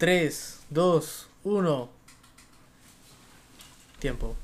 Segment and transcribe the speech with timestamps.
[0.00, 1.90] 3, 2, 1.
[3.98, 4.34] Tiempo.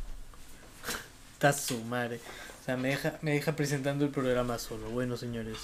[1.33, 2.21] Está su madre.
[2.61, 4.91] O sea, me deja, me deja presentando el programa solo.
[4.91, 5.57] Bueno, señores.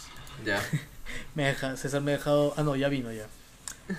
[0.46, 0.62] Ya.
[1.34, 2.54] Me deja, César me ha dejado.
[2.56, 3.26] Ah, no, ya vino ya.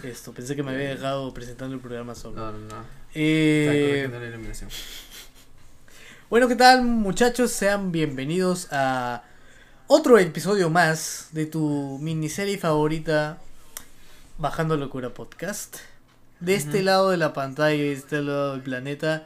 [0.02, 2.38] Esto, pensé que me había dejado presentando el programa solo.
[2.38, 2.66] No, no, no.
[2.66, 2.82] Está
[3.14, 4.70] Eh, corrigiendo la iluminación.
[6.30, 7.52] Bueno, ¿qué tal muchachos?
[7.52, 9.22] Sean bienvenidos a
[9.86, 13.38] otro episodio más de tu miniserie favorita,
[14.38, 15.78] Bajando Locura Podcast.
[16.40, 19.26] De este lado de la pantalla y de este lado del planeta,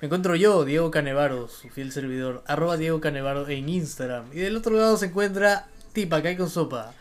[0.00, 4.26] me encuentro yo, Diego Canevaro, su fiel servidor, arroba Diego Canevaro en Instagram.
[4.32, 6.92] Y del otro lado se encuentra Tipacay con Sopa.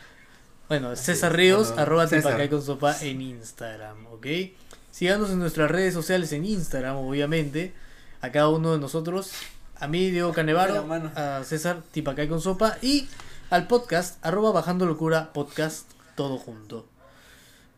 [0.67, 2.31] Bueno, Así César Ríos, bueno, arroba César.
[2.31, 4.27] Tipacay con Sopa en Instagram, ¿ok?
[4.91, 7.73] Síganos en nuestras redes sociales en Instagram, obviamente.
[8.21, 9.31] A cada uno de nosotros.
[9.79, 10.85] A mí, Diego Canevaro.
[11.16, 12.77] A César, Tipacay con Sopa.
[12.81, 13.07] Y
[13.49, 16.85] al podcast, arroba Bajando Locura Podcast, todo junto.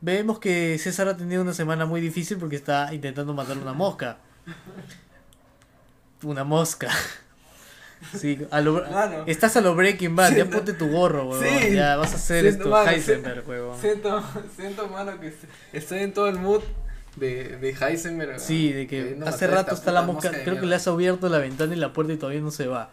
[0.01, 4.17] Vemos que César ha tenido una semana muy difícil porque está intentando matar una mosca.
[6.23, 6.89] Una mosca.
[8.17, 9.25] Sí, a lo- Mano.
[9.27, 11.39] estás a lo Breaking Bad, ya ponte tu gorro.
[11.39, 11.75] Sí.
[11.75, 13.79] Ya vas a hacer Siento, esto mano, Heisenberg, huevón.
[13.79, 14.23] Siento,
[14.55, 16.63] siento, mano, que est- estoy en todo el mood
[17.15, 18.39] de, de Heisenberg.
[18.39, 21.75] Sí, de que hace rato está la mosca, creo que le has abierto la ventana
[21.75, 22.89] y la puerta y todavía no se va.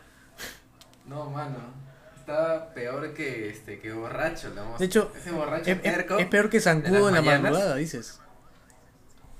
[1.06, 1.56] No, mano.
[2.28, 4.80] Estaba peor que este que borracho la mosca.
[4.80, 8.20] De hecho, ese borracho Es, peor que zancudo en la madrugada, dices.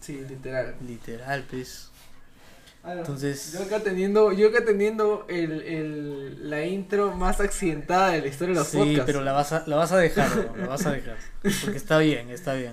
[0.01, 0.75] Sí, literal.
[0.87, 1.91] Literal, pues.
[2.83, 8.23] Entonces, Entonces- yo acá teniendo, yo acá teniendo el, el, la intro más accidentada de
[8.23, 9.03] la historia de los Sí, podcasts.
[9.05, 11.19] pero la vas a, la vas a dejar, bro, la vas a dejar.
[11.43, 12.73] Porque está bien, está bien.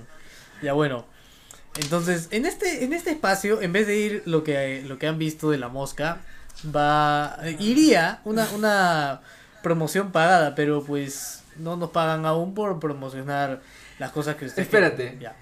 [0.61, 1.05] Ya bueno.
[1.77, 5.17] Entonces, en este, en este espacio, en vez de ir lo que, lo que han
[5.17, 6.19] visto de la mosca,
[6.73, 7.38] va.
[7.59, 9.21] iría una, una
[9.66, 13.61] promoción pagada, pero pues no nos pagan aún por promocionar
[13.97, 15.17] las cosas que usted Espérate.
[15.19, 15.35] Ya.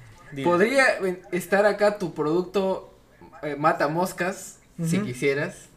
[0.46, 0.86] Podría
[1.34, 2.98] estar acá tu producto
[3.42, 5.68] eh, mata moscas, si quisieras.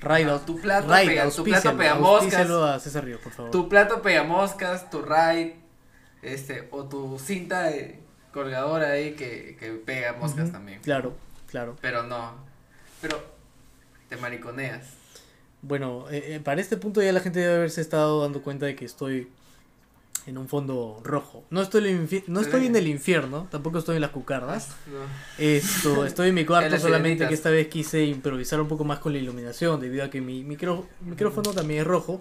[0.00, 2.22] Raid, tu plato Raid, pega- tu plato pegamoscas.
[2.24, 3.50] auspícialo a César Ríos, por favor.
[3.50, 5.52] Tu plato pegamoscas, tu raid,
[6.22, 8.00] este, o tu cinta de
[8.32, 10.80] colgadora ahí que, que pega moscas también.
[10.80, 11.12] Claro,
[11.50, 11.76] claro.
[11.82, 12.32] Pero no.
[13.02, 13.22] Pero
[14.08, 15.03] te mariconeas.
[15.66, 18.76] Bueno, eh, eh, para este punto ya la gente debe haberse estado dando cuenta de
[18.76, 19.28] que estoy
[20.26, 21.44] en un fondo rojo.
[21.50, 22.46] No estoy, en el infi- no Sí.
[22.46, 24.68] estoy en el infierno, tampoco estoy en las cucardas.
[24.86, 24.98] No.
[25.42, 29.12] Esto, estoy en mi cuarto solamente que esta vez quise improvisar un poco más con
[29.12, 32.20] la iluminación debido a que mi micro- micrófono también es rojo.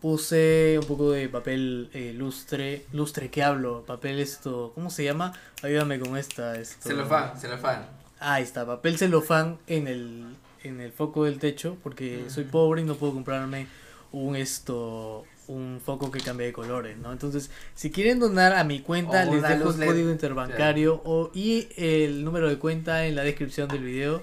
[0.00, 5.34] Puse un poco de papel eh, lustre, lustre que hablo, papel esto, ¿cómo se llama?
[5.62, 6.56] Ayúdame con esta.
[6.58, 6.88] Esto.
[6.88, 7.86] Celofán, celofán.
[8.18, 10.24] Ah, Ahí está, papel celofán en el,
[10.64, 13.66] en el foco del techo, porque soy pobre y no puedo comprarme
[14.12, 17.10] un esto un foco que cambie de colores, ¿no?
[17.10, 19.86] Entonces, si quieren donar a mi cuenta, O les dejo el LED.
[19.88, 24.20] código interbancario o, y el número de cuenta en la descripción del video.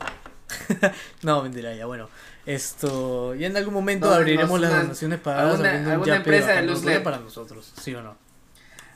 [1.23, 2.07] no, mentira, ya, bueno.
[2.45, 6.85] Esto, ya en algún momento abriremos las una- donaciones pagadas alguna- alguna empresa de luz
[6.85, 7.03] LED.
[7.03, 8.15] para nosotros, ¿sí o no?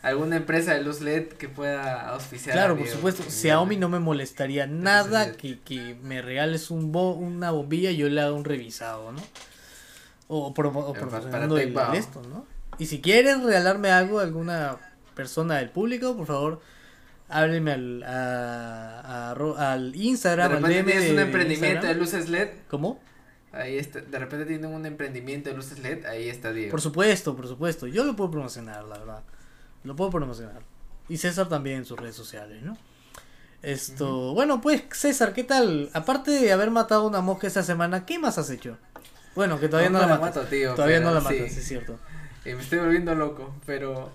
[0.01, 2.55] Alguna empresa de luz LED que pueda auspiciar.
[2.55, 3.23] Claro, por supuesto.
[3.29, 8.09] Xiaomi no me molestaría nada que, que me regales un bo- una bombilla y yo
[8.09, 9.21] le haga un revisado, ¿no?
[10.27, 12.45] O, promo- o promocionando el, el esto, ¿no?
[12.79, 14.77] Y si quieren regalarme algo a alguna
[15.13, 16.61] persona del público, por favor,
[17.29, 19.31] háblenme al, a-
[19.73, 21.99] al De Instagram, al repente tienes un de emprendimiento de Instagram.
[21.99, 22.49] luces LED.
[22.69, 22.99] ¿Cómo?
[23.51, 23.99] Ahí está.
[23.99, 26.05] De repente tienen un emprendimiento de luces LED.
[26.05, 26.71] Ahí está Diego.
[26.71, 27.85] Por supuesto, por supuesto.
[27.85, 29.23] Yo lo puedo promocionar, la verdad.
[29.83, 30.61] Lo puedo promocionar.
[31.09, 32.77] Y César también en sus redes sociales, ¿no?
[33.61, 35.89] Esto, bueno, pues César, ¿qué tal?
[35.93, 38.77] Aparte de haber matado una mosca esta semana, ¿qué más has hecho?
[39.35, 40.35] Bueno, que todavía no, la matas.
[40.37, 40.73] mato, tío.
[40.73, 41.35] todavía pero no la sí.
[41.39, 41.99] matas, es cierto.
[42.43, 44.11] Eh, me estoy volviendo loco, pero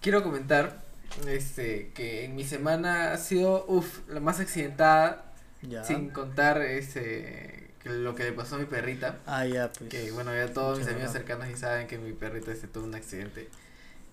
[0.00, 0.78] quiero comentar
[1.26, 5.24] este que en mi semana ha sido uf, la más accidentada,
[5.62, 5.82] Ya.
[5.84, 9.90] sin contar este que lo que le pasó a mi perrita, Ah, ya, pues.
[9.90, 12.94] que bueno, ya todos mis amigos cercanos ya saben que mi perrita este tuvo un
[12.94, 13.48] accidente.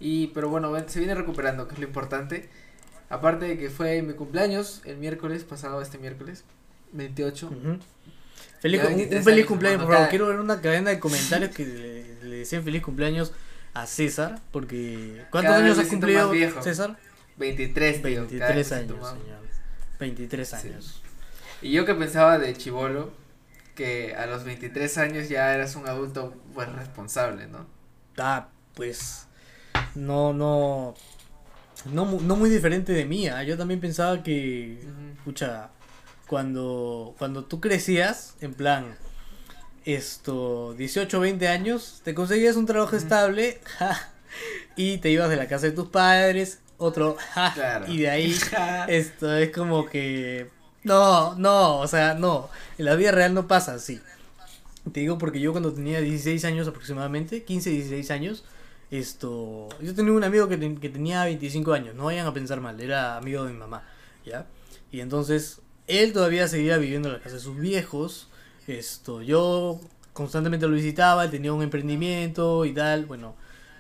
[0.06, 2.50] Y pero bueno, se viene recuperando, que es lo importante.
[3.10, 6.44] Aparte de que fue mi cumpleaños el miércoles pasado, este miércoles
[6.92, 7.48] 28.
[7.48, 7.78] Ujú.
[8.60, 10.10] Feliz, un- un, 23 feliz años, cumpleaños, por favor.
[10.10, 13.32] Quiero ver una cadena de comentarios que le, le decían feliz cumpleaños
[13.74, 16.62] a César, porque ¿cuántos Cada años siento cumplido.
[16.62, 16.98] César?
[17.38, 19.40] 23, tío, cada vez 23 me siento años, señor.
[20.00, 20.56] 23 Sí.
[20.68, 21.02] años.
[21.62, 23.12] Y yo que pensaba de chivolo
[23.76, 27.66] que a los 23 años ya eras un adulto pues responsable, ¿no?
[28.18, 29.28] Ah, pues
[29.96, 30.96] no, no,
[31.92, 33.28] no, no muy diferente de mí.
[33.28, 33.44] ah.
[33.44, 34.80] Yo también pensaba que,
[35.18, 35.70] escucha,
[36.28, 38.96] cuando, cuando tú crecías, en plan,
[39.86, 44.10] esto, 18, 20 años, te conseguías un trabajo estable ja,
[44.76, 47.86] y te ibas de la casa de tus padres otro, ja, Claro.
[47.88, 48.36] y de ahí
[48.88, 50.50] esto es como que
[50.84, 54.02] no, no, o sea, no, en la vida real no pasa así.
[54.92, 58.44] Te digo porque yo cuando tenía 16 años aproximadamente, 15, 16 años,
[59.00, 62.62] esto, yo tenía un amigo que, ten- que tenía 25 años, no vayan a pensar
[62.62, 63.84] mal, era amigo de mi mamá,
[64.26, 64.46] ¿ya?
[64.92, 68.28] Y entonces él todavía seguía viviendo en la casa de sus viejos,
[68.68, 69.80] esto, yo
[70.14, 73.36] constantemente lo visitaba, él tenía un emprendimiento y tal, bueno,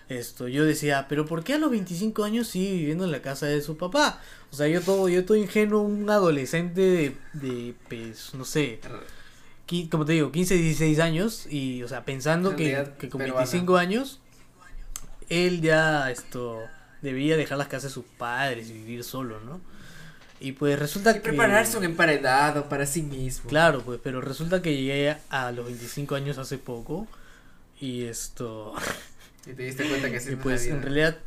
[0.09, 3.45] esto, yo decía, pero ¿por qué a los 25 años sigue viviendo en la casa
[3.45, 4.19] de su papá?
[4.51, 8.79] O sea, yo todo, yo todo ingenuo, un adolescente de, de pues, no sé,
[9.89, 13.45] como te digo, 15, 16 años y, o sea, pensando que con peruana.
[13.45, 14.19] 25 años
[15.33, 16.61] él ya, esto,
[17.01, 19.61] debía dejar las casas de sus padres y vivir solo, ¿no?
[20.39, 21.19] Y pues resulta Y que...
[21.21, 23.49] prepararse un emparedado para sí mismo.
[23.49, 27.07] Claro, pues, pero resulta que llegué a los 25 años hace poco
[27.79, 28.73] y esto...
[29.45, 31.17] Y te diste cuenta que así Y pues en realidad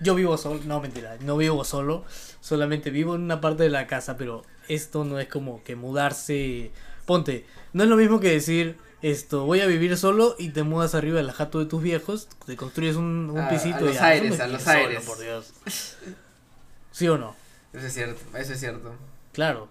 [0.00, 2.04] yo vivo solo, no mentira, no vivo solo,
[2.40, 6.70] solamente vivo en una parte de la casa, pero esto no es como que mudarse,
[7.06, 8.76] ponte, no es lo mismo que decir
[9.10, 12.56] esto, voy a vivir solo y te mudas arriba del jato de tus viejos, te
[12.56, 15.04] construyes un, un A- a pisito los y aires, a los solo, aires.
[15.04, 15.52] por Dios.
[16.92, 17.36] ¿Sí o no?
[17.72, 18.94] Eso es cierto, eso es cierto.
[19.32, 19.68] Claro.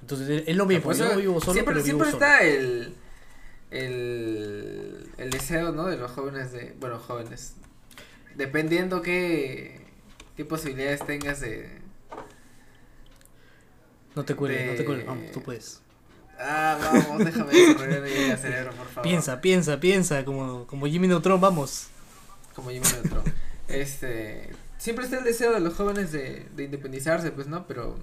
[0.00, 2.24] Entonces es- lo mismo, Por yo eso no vivo solo, siempre, pero vivo siempre solo.
[2.24, 2.94] está el,
[3.70, 5.86] el, el deseo, ¿no?
[5.86, 7.54] De los jóvenes de, bueno, jóvenes.
[8.36, 9.80] Dependiendo qué,
[10.36, 11.82] qué posibilidades tengas de...
[14.14, 15.80] No te cuelgues, no te cuelgues, vamos, tú puedes.
[16.38, 19.02] Ah, vamos, déjame desarrollar mi idea, cerebro, por favor.
[19.02, 21.88] Piensa, piensa, piensa, como, como Jimmy Neutron, vamos.
[22.54, 23.22] Como Jimmy Neutron.
[23.68, 27.66] Este, siempre está el deseo de los jóvenes de, de independizarse, pues, ¿no?
[27.66, 27.96] Pero,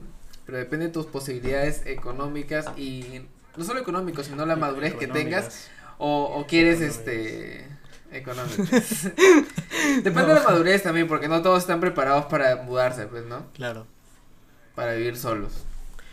[0.46, 3.22] pero depende de tus posibilidades económicas y
[3.58, 6.98] no solo económicas, sino la madurez que tengas o, o quieres, Económicas.
[6.98, 7.68] este,
[8.12, 9.04] económicas.
[10.04, 13.46] Depende de la madurez también, porque no todos están preparados para mudarse, pues, ¿no?
[13.54, 13.86] Claro.
[14.76, 15.52] Para vivir solos.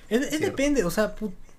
[0.08, 1.14] Es, es depende, o sea,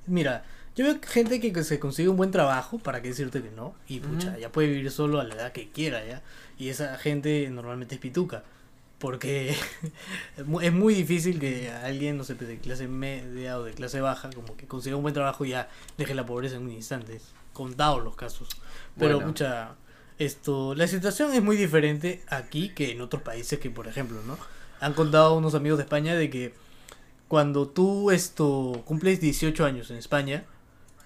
[0.10, 0.44] mira,
[0.76, 4.00] yo veo gente que, se consigue un buen trabajo, para qué decirte que no, y
[4.00, 6.22] pucha, ya puede vivir solo a la edad que quiera, ¿ya?
[6.58, 8.44] Y esa gente normalmente es pituca,
[9.00, 9.52] porque
[10.38, 14.02] es mu- es muy difícil que alguien, no sé, de clase media o de clase
[14.02, 17.16] baja, como que consiga un buen trabajo y ya deje la pobreza en un instante,
[17.16, 17.24] es
[17.54, 18.50] contados los casos.
[18.98, 19.28] Pero, Bueno.
[19.32, 19.76] pucha,
[20.18, 24.38] esto, la situación es muy diferente aquí que en otros países que, por ejemplo, ¿no?
[24.82, 26.54] Han contado unos amigos de España de que
[27.30, 30.46] cuando tú esto cumples 18 años en España,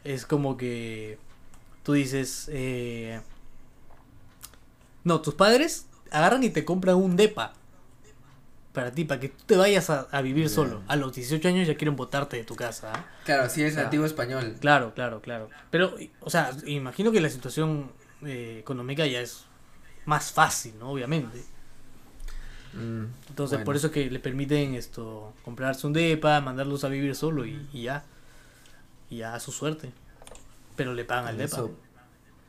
[0.06, 1.20] es como que
[1.84, 3.20] tú dices, eh,
[5.04, 7.54] no, tus padres agarran y te compran un depa
[8.72, 10.82] para ti, para que tú te vayas a, a vivir solo.
[10.88, 12.94] A los 18 años ya quieren botarte de tu casa.
[12.96, 13.06] ¿ah?
[13.26, 14.56] Claro, si eres O sea, nativo español.
[14.62, 15.50] Claro, claro, claro.
[15.70, 17.92] Pero, o sea, imagino que la situación
[18.26, 19.46] eh, económica ya es
[20.06, 20.90] más fácil, ¿no?
[20.90, 21.44] Obviamente.
[22.74, 23.66] Mm, Entonces, bueno.
[23.66, 27.68] por eso es que le permiten esto, comprarse un depa, mandarlos a vivir solo y,
[27.74, 28.04] y ya.
[29.10, 29.92] Y ya a su suerte.
[30.76, 31.56] Pero le pagan al depa.
[31.58, 31.72] Eso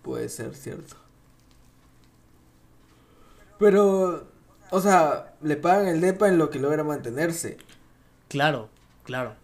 [0.03, 0.97] puede ser cierto.
[3.59, 4.26] Pero,
[4.71, 7.59] o sea, le pagan el depa en lo que logra mantenerse.
[8.29, 8.69] Claro,
[9.05, 9.35] claro.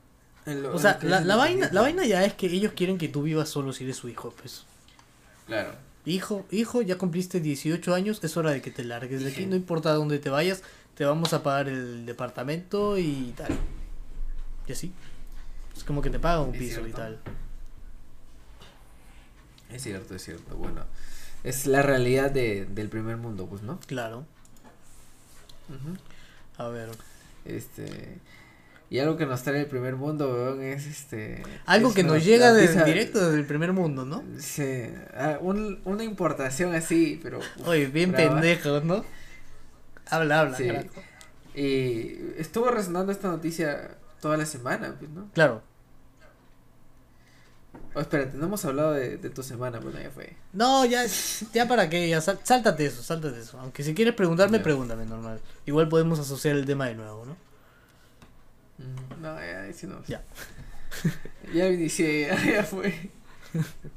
[0.47, 3.23] lo- O sea, la, la vaina, la vaina ya es que ellos quieren que tú
[3.23, 4.65] vivas solo si eres su hijo, pues.
[5.47, 5.73] Claro.
[6.11, 9.55] Hijo, hijo, ya cumpliste 18 años, es hora de que te largues de aquí, no
[9.55, 10.65] importa dónde te vayas,
[10.97, 13.53] te vamos a pagar el departamento y tal.
[14.67, 14.93] Y así.
[15.77, 17.21] Es como que te pagan un piso y tal.
[19.71, 20.57] Es cierto, es cierto.
[20.57, 20.85] Bueno,
[21.45, 23.79] es la realidad de, del primer mundo, pues, ¿no?
[23.87, 24.27] Claro.
[26.59, 26.91] A ver.
[27.45, 28.19] Este.
[28.93, 31.43] Y algo que nos trae el primer mundo, weón, es este.
[31.65, 34.25] Algo es que nos llega la de, pizza- directo desde el primer mundo, ¿no?
[34.41, 34.83] Sí,
[35.15, 37.39] ah, un- una importación así, pero.
[37.39, 38.33] uf, Oye, bien brava.
[38.41, 39.05] pendejos, ¿no?
[40.11, 40.67] Habla, habla, Sí.
[40.67, 40.89] carajo.
[41.55, 45.31] Y estuvo resonando esta noticia toda la semana, pues, ¿no?
[45.35, 45.63] Claro.
[47.95, 50.35] Oh, espérate, no hemos hablado de, de tu semana, bueno, ya fue.
[50.53, 51.05] No, ya,
[51.53, 53.59] ya para qué, ya sal- sáltate eso, sáltate eso.
[53.61, 55.41] Aunque si quieres preguntarme, pregúntame, normal.
[55.67, 57.37] Igual podemos asociar el tema de nuevo, ¿no?
[59.21, 60.03] No, ya, ahí sí no.
[60.07, 60.23] Ya.
[61.55, 63.11] ya inicié, ya, ya fue.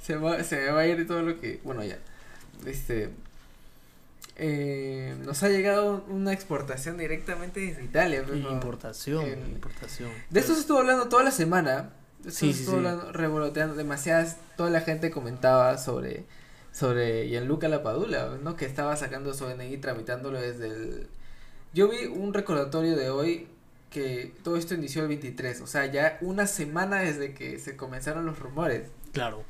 [0.01, 1.59] Se, va, se va a ir todo lo que.
[1.63, 1.97] Bueno, ya.
[2.65, 3.09] Este.
[4.35, 8.23] eh, nos ha llegado una exportación directamente desde Italia.
[8.25, 10.09] pues, importación, importación.
[10.29, 11.91] De esto se estuvo hablando toda la semana.
[12.23, 12.85] De esto Sí, se estuvo sí.
[12.85, 14.37] hablando, revoloteando demasiadas.
[14.57, 16.25] Toda la gente comentaba sobre
[16.71, 18.55] sobre Gianluca Lapadula, ¿no?
[18.55, 21.07] Que estaba sacando su DNI tramitándolo desde el.
[21.73, 23.47] Yo vi un recordatorio de hoy
[23.93, 28.25] que todo esto inició el 23, o sea, ya una semana desde que se comenzaron
[28.25, 28.89] los rumores.
[29.13, 29.43] Claro.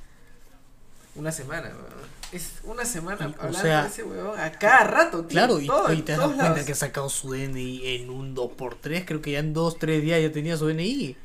[1.16, 2.14] una semana, weón.
[2.32, 5.30] Es una semana Y, o hablando sea, de ese weón a cada rato, tío.
[5.30, 6.66] Claro, y, todo, y en te das cuenta lados.
[6.66, 10.22] que ha sacado su DNI en un 2x3, creo que ya en 2, 3 días
[10.22, 11.16] ya tenía su DNI.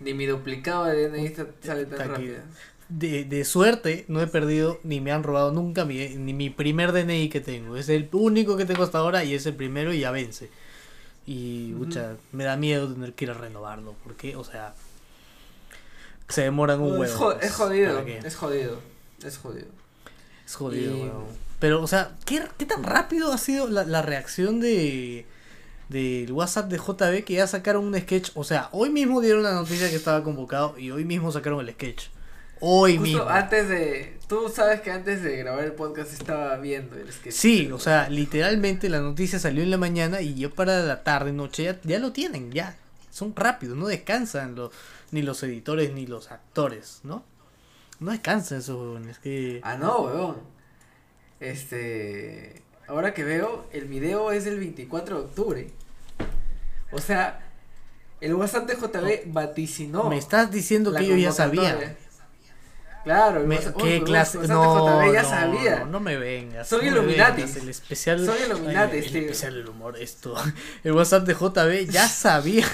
[0.00, 2.36] Ni mi duplicado de DNI sa- sale tan rápido.
[2.88, 6.92] De, de suerte no he perdido ni me han robado nunca mi, ni mi primer
[6.92, 7.76] DNI que tengo.
[7.76, 10.50] Es el único que tengo hasta ahora y es el primero y ya vence.
[11.26, 13.94] Y mucha, me da miedo tener que ir a renovarlo.
[14.04, 14.74] Porque, o sea,
[16.28, 17.04] se demoran un huevo.
[17.04, 18.78] es, jo- pues, es jodido, es jodido,
[19.24, 19.66] es jodido.
[20.46, 21.10] Es jodido, Y-.
[21.60, 25.26] Pero, o sea, ¿qué, qué tan rápido ha sido la, la reacción de
[25.88, 28.30] del WhatsApp de JB que ya sacaron un sketch?
[28.34, 31.72] O sea, hoy mismo dieron la noticia que estaba convocado y hoy mismo sacaron el
[31.74, 32.06] sketch.
[32.64, 33.28] Hoy Justo mismo.
[33.28, 37.34] antes de, tú sabes que antes de grabar el podcast estaba viendo el sketch.
[37.34, 41.32] Sí, o sea, literalmente la noticia salió en la mañana y yo para la tarde,
[41.32, 42.76] noche, ya, ya lo tienen, ya.
[43.10, 44.70] Son rápidos, no descansan los,
[45.10, 47.24] ni los editores ni los actores, ¿no?
[47.98, 49.60] No descansan esos huevones, que...
[49.64, 50.36] Ah, no, weón.
[51.40, 52.62] Este.
[52.86, 55.70] Ahora que veo, el video es del 24 de octubre.
[56.92, 57.40] O sea,
[58.20, 60.08] el WhatsApp de JB vaticinó.
[60.08, 61.96] Me estás diciendo que ellos ya convocatoria.
[63.04, 64.38] Claro, Me- WhatsApp, ¿Qué clase?
[64.46, 65.78] No, JB ya no, sabía.
[65.80, 66.68] no, no me vengas.
[66.68, 69.20] Son no vengas, El especial, Son Illuminatis, Ay, el tío.
[69.22, 70.34] especial del humor, esto.
[70.84, 72.66] El WhatsApp de JB ya sabía.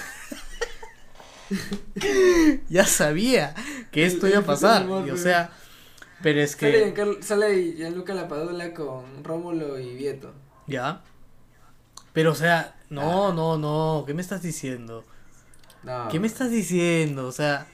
[2.69, 3.55] ya sabía
[3.91, 4.85] que esto El- iba a pasar.
[4.85, 5.51] humor, y, o sea,
[6.23, 6.95] pero es Sale, que.
[6.95, 10.33] Giancarlo- sale Gianluca Lapadula con Rómulo y Vieto.
[10.67, 11.01] Ya.
[12.13, 12.81] Pero, o sea, Ah.
[12.91, 14.05] no, no, no.
[14.07, 15.05] ¿Qué me estás diciendo?
[15.85, 16.09] No.
[16.09, 17.27] ¿Qué me estás diciendo?
[17.27, 17.67] O sea,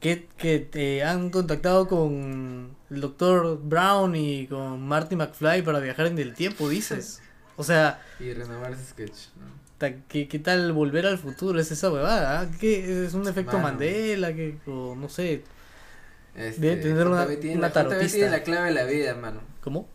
[0.00, 6.06] que, que te han contactado con el doctor Brown y con Marty McFly para viajar
[6.06, 7.20] en el tiempo, dices.
[7.56, 9.28] O sea, Y renovar ese sketch.
[9.36, 9.60] ¿no?
[9.78, 11.58] ta- ¿qué, qué tal volver al futuro?
[11.60, 12.40] ¿Es esa huevada?
[12.40, 12.46] ah?
[12.58, 13.64] ¿Qué, ¿Es un efecto Mano.
[13.64, 14.32] Mandela?
[14.34, 15.42] que o no sé.
[16.34, 19.40] Este, Debe tener una- JB tiene una JB tiene la clave de la vida, hermano.
[19.62, 19.88] ¿Cómo?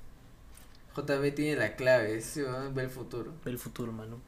[0.95, 3.33] JB tiene la clave, weón ve el futuro.
[3.43, 4.19] Ve el futuro, mano.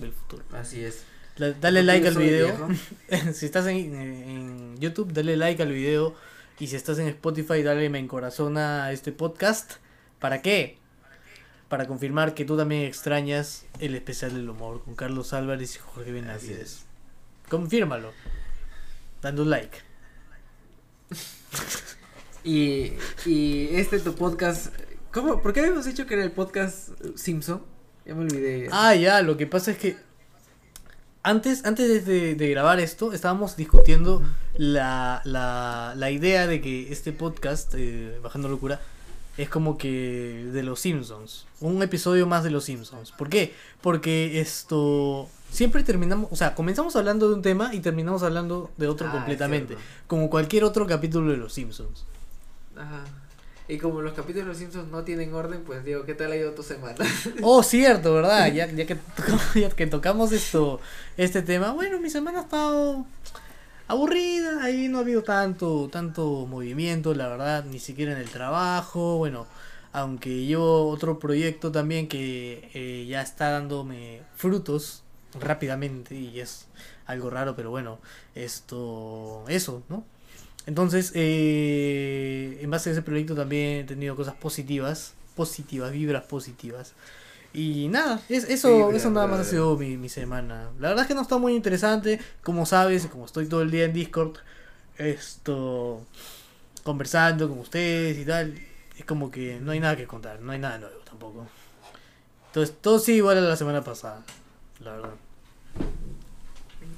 [0.00, 0.42] Ve el futuro.
[0.52, 1.02] Así es.
[1.38, 2.68] La- dale like al video.
[3.32, 6.14] si estás en, en YouTube, dale like al video.
[6.60, 9.74] Y si estás en Spotify, dale me encorazona a este podcast.
[10.18, 10.78] ¿Para qué?
[11.68, 16.10] Para confirmar que tú también extrañas el especial del humor con Carlos Álvarez y Jorge
[16.10, 16.84] Benavides.
[17.48, 18.12] Confírmalo.
[19.22, 19.78] Dando un like.
[22.44, 22.92] Y,
[23.26, 24.74] y este tu podcast.
[25.12, 25.40] ¿Cómo?
[25.42, 27.62] ¿Por qué habíamos dicho que era el podcast Simpson?
[28.04, 28.68] Ya me olvidé.
[28.72, 29.96] Ah, ya, lo que pasa es que
[31.28, 34.22] antes, antes de, de grabar esto, estábamos discutiendo
[34.56, 38.80] la, la, la idea de que este podcast, eh, Bajando Locura,
[39.36, 41.46] es como que de los Simpsons.
[41.60, 43.12] Un episodio más de los Simpsons.
[43.12, 43.54] ¿Por qué?
[43.80, 45.28] Porque esto...
[45.50, 49.12] Siempre terminamos, o sea, comenzamos hablando de un tema y terminamos hablando de otro Ah,
[49.12, 49.76] completamente.
[50.06, 52.04] Como cualquier otro capítulo de los Simpsons.
[52.76, 53.04] Ajá.
[53.68, 56.36] Y como los capítulos de los Simpsons no tienen orden, pues digo, ¿qué tal ha
[56.36, 56.96] ido tu semana?
[57.42, 58.50] Oh, cierto, ¿verdad?
[58.50, 58.96] Ya, ya, que,
[59.54, 60.80] ya que tocamos esto,
[61.18, 63.04] este tema, bueno, mi semana ha estado
[63.86, 69.18] aburrida, ahí no ha habido tanto, tanto movimiento, la verdad, ni siquiera en el trabajo,
[69.18, 69.46] bueno,
[69.92, 75.02] aunque llevo otro proyecto también que eh, ya está dándome frutos
[75.38, 76.68] rápidamente y es
[77.06, 77.98] algo raro, pero bueno,
[78.34, 80.04] esto, eso, ¿no?
[80.68, 86.92] Entonces, eh, en base a ese proyecto también he tenido cosas positivas, positivas, vibras positivas.
[87.54, 90.68] Y nada, es, eso, eso nada más ha sido mi, mi semana.
[90.78, 93.86] La verdad es que no está muy interesante, como sabes, como estoy todo el día
[93.86, 94.36] en Discord,
[94.98, 96.02] esto,
[96.84, 98.54] conversando con ustedes y tal,
[98.98, 101.46] es como que no hay nada que contar, no hay nada nuevo tampoco.
[102.48, 104.22] Entonces, todo sigue igual a la semana pasada,
[104.80, 105.14] la verdad.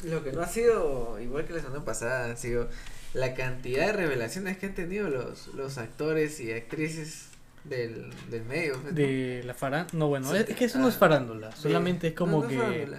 [0.02, 2.68] Lo que no ha sido igual que la semana pasada, ha sido
[3.12, 7.28] la cantidad de revelaciones que han tenido los, los actores y actrices
[7.64, 8.74] del, del medio.
[8.80, 8.92] pues, ¿no?
[8.92, 12.14] De la farándula, no bueno, Sí, es, que eso no es ah, farándula, solamente es
[12.14, 12.56] como no, no que...
[12.56, 12.98] farándula.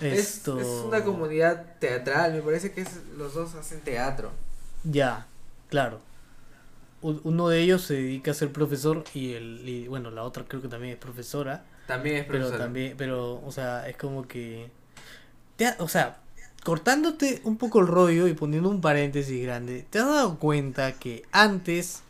[0.00, 0.58] Es, Esto...
[0.60, 4.32] es una comunidad teatral, me parece que es, los dos hacen teatro.
[4.84, 5.26] Ya,
[5.68, 6.00] claro.
[7.02, 10.60] Uno de ellos se dedica a ser profesor y el y, bueno, la otra creo
[10.60, 12.64] que también es profesora, También es pero profesora.
[12.64, 14.70] también pero o sea, es como que
[15.56, 16.18] te o sea,
[16.64, 21.24] cortándote un poco el rollo y poniendo un paréntesis grande, ¿te has dado cuenta que
[21.32, 22.02] antes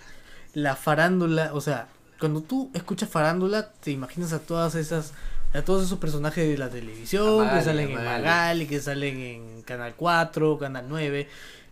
[0.55, 1.89] la farándula, o sea,
[2.19, 5.13] cuando tú escuchas farándula, te imaginas a todas esas
[5.53, 8.23] a todos esos personajes de la televisión Magali, que salen en Magali.
[8.23, 11.29] Magali, que salen en Canal 4, Canal 9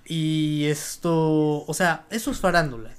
[0.06, 2.90] y esto, o sea, eso es farándula.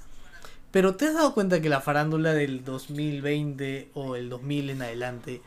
[0.70, 5.42] Pero ¿te has dado cuenta que la farándula del 2020 o el 2000 en adelante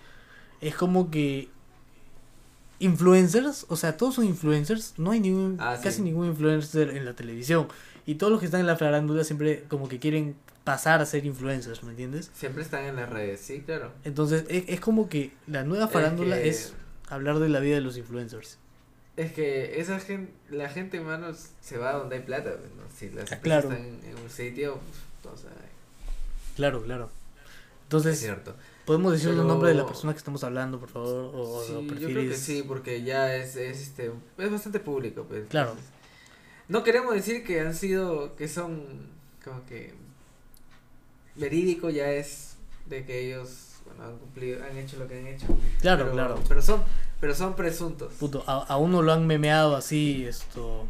[0.59, 1.49] es como que
[2.85, 6.01] influencers, o sea, todos son influencers, no hay ningún, Ah, casi sí.
[6.03, 7.67] ningún influencer en la televisión.
[8.05, 11.25] Y todos los que están en la farándula siempre como que quieren pasar a ser
[11.25, 12.31] influencers, ¿me entiendes?
[12.35, 13.91] Siempre están en las redes, sí, claro.
[14.03, 16.73] Entonces es, es como que la nueva farándula que- es
[17.09, 18.57] hablar de la vida de los influencers.
[19.15, 22.83] Es que esa gente, la gente, hermanos, se va donde hay plata, pues, ¿no?
[22.97, 23.69] Si las Ah, claro.
[23.71, 25.57] están en, un sitio, pues, todos saben.
[26.55, 27.05] Claro, claro.
[27.05, 28.55] Es Entonces, cierto.
[28.85, 31.33] ¿Podemos decir Pero- nombres de la persona que estamos hablando, por favor?
[31.35, 32.15] ¿O, o Sí, yo prefieres?
[32.15, 35.47] creo que sí, porque ya es, es, este, es bastante público, pues.
[35.49, 35.75] Claro.
[36.67, 38.83] No queremos decir que han sido, que son
[39.43, 39.93] como que
[41.35, 42.55] verídico ya es
[42.87, 45.47] de que ellos, bueno, han cumplido, han hecho lo que han hecho.
[45.81, 46.39] Claro, pero, claro.
[46.47, 46.81] Pero son,
[47.19, 48.13] pero son presuntos.
[48.13, 50.87] Puto, a, a uno lo han memeado así, esto...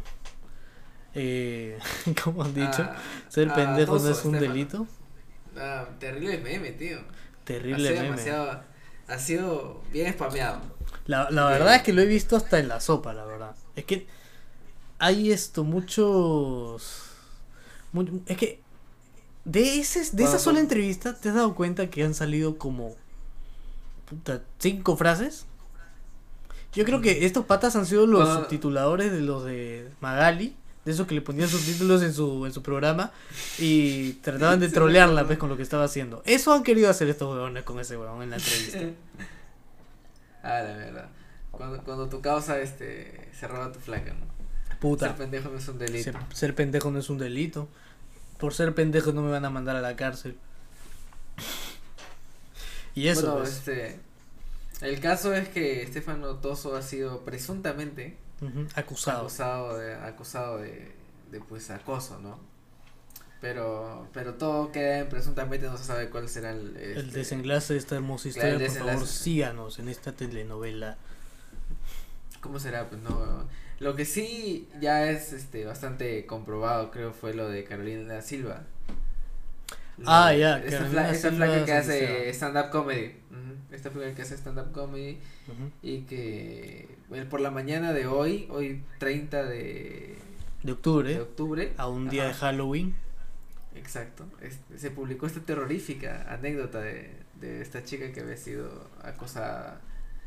[1.16, 1.78] Eh,
[2.24, 2.96] como han dicho, Ah,
[3.28, 4.52] ser ah, pendejo no Toso, es un Estefano.
[4.54, 4.86] delito.
[5.56, 6.98] Ah, terrible meme, tío.
[7.44, 8.16] Terrible ha sido meme.
[8.16, 8.60] demasiado,
[9.08, 10.60] ha sido bien spameado.
[11.06, 13.54] La, la verdad es que lo he visto hasta en la sopa, la verdad.
[13.76, 14.06] Es que
[14.98, 17.02] hay esto, muchos...
[17.92, 18.62] mu- es que
[19.44, 22.94] de, ese, de esa sola entrevista te has dado cuenta que han salido como
[24.08, 25.44] puta, cinco frases.
[26.72, 31.06] Yo creo que estos patas han sido los subtituladores de los de Magali, de esos
[31.06, 33.12] que le ponían subtítulos en su, en su programa
[33.58, 36.22] y trataban de trolearla pues, con lo que estaba haciendo.
[36.26, 38.78] Eso han querido hacer estos huevones con ese huevón en la entrevista.
[40.42, 41.08] ah, la verdad.
[41.50, 44.34] Cuando, cuando tu causa este se roba tu flaca, ¿no?
[44.80, 45.08] Puta.
[45.08, 46.04] Ser pendejo no es un delito.
[46.04, 47.68] Ser, ser pendejo no es un delito.
[48.38, 50.36] Por ser pendejo no me van a mandar a la cárcel.
[52.94, 53.54] Y eso, bueno, pues.
[53.54, 53.98] este.
[54.80, 58.16] El caso es que Estefano Toso ha sido presuntamente
[58.74, 59.20] Acusado.
[59.20, 60.92] acusado de acusado de,
[61.30, 62.38] de pues acoso, ¿no?
[63.40, 67.74] Pero pero todo queda en presuntamente no se sabe cuál será el El este, desenlace
[67.74, 70.96] de esta hermosa historia, por favor, síganos en esta telenovela.
[72.40, 72.88] ¿Cómo será?
[72.88, 73.46] Pues no.
[73.80, 78.62] Lo que sí ya es este bastante comprobado, creo, fue lo de Carolina Silva.
[80.06, 83.16] Ah, ya, Esta, Carolina fla- esta flaca que hace stand-up comedy.
[83.70, 85.18] Esta flaca que hace stand-up comedy
[85.82, 90.16] y que por la mañana de hoy, hoy 30 de,
[90.62, 91.72] De octubre, de octubre.
[91.76, 92.94] a un día de ajá, Halloween.
[93.74, 94.24] Exacto.
[94.40, 99.80] este, se publicó esta terrorífica anécdota de, de esta chica que había sido acosada.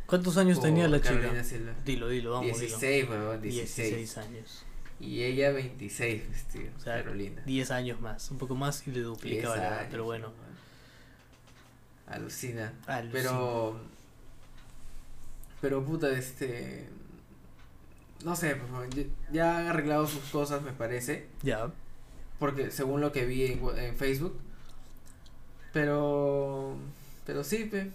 [0.06, 1.44] ¿Cuántos años tenía la Carolina chica?
[1.44, 1.74] Silva.
[1.86, 2.60] Dilo, dilo, vamos, dilo.
[2.60, 3.96] 16, huevón, 16.
[3.96, 4.64] 16 años.
[5.00, 7.42] Y ella 26, pues, tío, O sea, Carolina.
[7.46, 10.32] 10 años más, un poco más y le 10 duplicaba la edad, pero bueno.
[12.08, 12.74] Alucina.
[12.88, 13.12] Alucina.
[13.12, 13.97] Pero.
[15.62, 16.88] Pero puta, este.
[18.24, 18.58] No sé,
[19.32, 21.28] ya- han arreglado sus cosas, me parece.
[21.44, 21.72] Ya.
[22.40, 24.38] Porque según lo que vi en, Facebook.
[25.74, 26.76] Pero.
[27.26, 27.92] Pero sí, pe.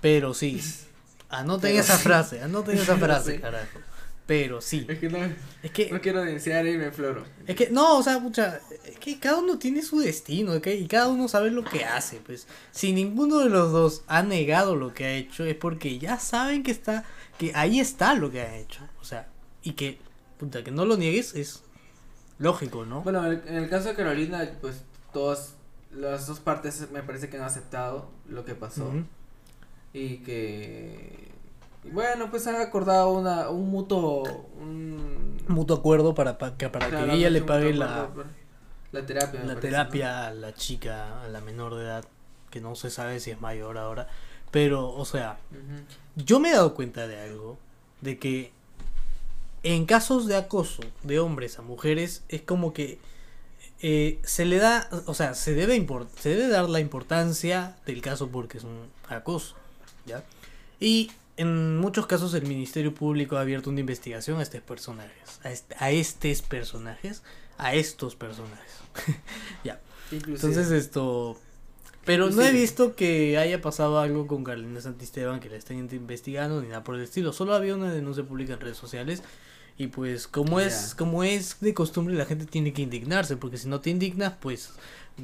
[0.00, 0.60] Pero sí.
[1.28, 2.02] Anoten Pero esa sí.
[2.04, 3.78] frase, anoten esa frase, carajo.
[4.26, 4.84] Pero sí.
[4.88, 5.18] Es que no,
[5.62, 7.24] Es que no quiero denunciar y me floro.
[7.46, 10.66] Es que, no, o sea, mucha, es que cada uno tiene su destino, ¿ok?
[10.66, 12.48] Y cada uno sabe lo que hace, pues.
[12.72, 16.64] Si ninguno de los dos ha negado lo que ha hecho, es porque ya saben
[16.64, 17.04] que está,
[17.38, 18.80] que ahí está lo que ha hecho.
[19.00, 19.28] O sea,
[19.62, 19.98] y que,
[20.38, 21.62] puta, que no lo niegues es
[22.38, 23.02] lógico, ¿no?
[23.02, 25.54] Bueno, en el, caso de Carolina, pues todas
[25.92, 28.92] las dos partes me parece que han aceptado lo que pasó.
[29.92, 31.35] Y que.
[31.92, 34.22] Bueno, pues han acordado una, un mutuo.
[34.60, 38.08] Un, Mutuo acuerdo para, para Claro, que ella le pague la,
[38.90, 39.40] la terapia.
[39.40, 42.04] la parece, terapia a la chica, a la menor de edad,
[42.50, 44.08] que no se sabe si es mayor ahora.
[44.50, 45.38] Pero, o sea.
[46.16, 47.58] Yo me he dado cuenta de algo,
[48.00, 48.50] de que
[49.62, 52.98] en casos de acoso de hombres a mujeres es como que
[53.82, 58.00] eh, se le da, o sea, se debe, import- se debe dar la importancia del
[58.00, 59.54] caso porque es un acoso,
[60.06, 60.24] ¿ya?
[60.80, 65.50] Y en muchos casos el Ministerio Público ha abierto una investigación a estos personajes, a,
[65.50, 67.22] est- a estos personajes,
[67.58, 68.72] a estos personajes.
[69.64, 69.80] ya.
[70.12, 70.48] Inclusive.
[70.48, 71.38] Entonces esto...
[72.04, 76.62] Pero no he visto que haya pasado algo con Carolina Santisteban, que la estén investigando
[76.62, 77.32] ni nada por el estilo.
[77.32, 79.24] Solo había una denuncia pública en redes sociales.
[79.76, 83.36] Y pues como es, como es de costumbre, la gente tiene que indignarse.
[83.36, 84.70] Porque si no te indignas, pues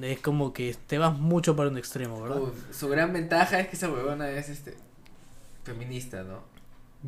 [0.02, 2.42] es como que te vas mucho para un extremo, ¿verdad?
[2.42, 4.74] Uf, su gran ventaja es que esa huevona es este
[5.64, 6.40] feminista, ¿no?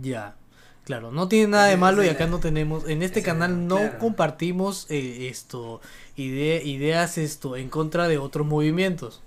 [0.01, 0.37] Ya.
[0.85, 3.99] Claro, no tiene nada de malo y acá no tenemos, en este canal no claro.
[3.99, 5.81] compartimos eh, esto,
[6.15, 9.23] ide- ideas esto en contra de otros movimientos.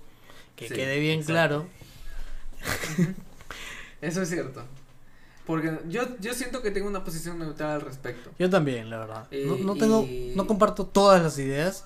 [0.54, 1.66] Que Sí, quede bien claro.
[4.00, 4.62] Eso es cierto.
[5.46, 8.30] Porque yo, yo siento que tengo una posición neutral al respecto.
[8.38, 9.26] Yo también, la verdad.
[9.32, 11.84] No, Y- no tengo, y- no comparto todas las ideas,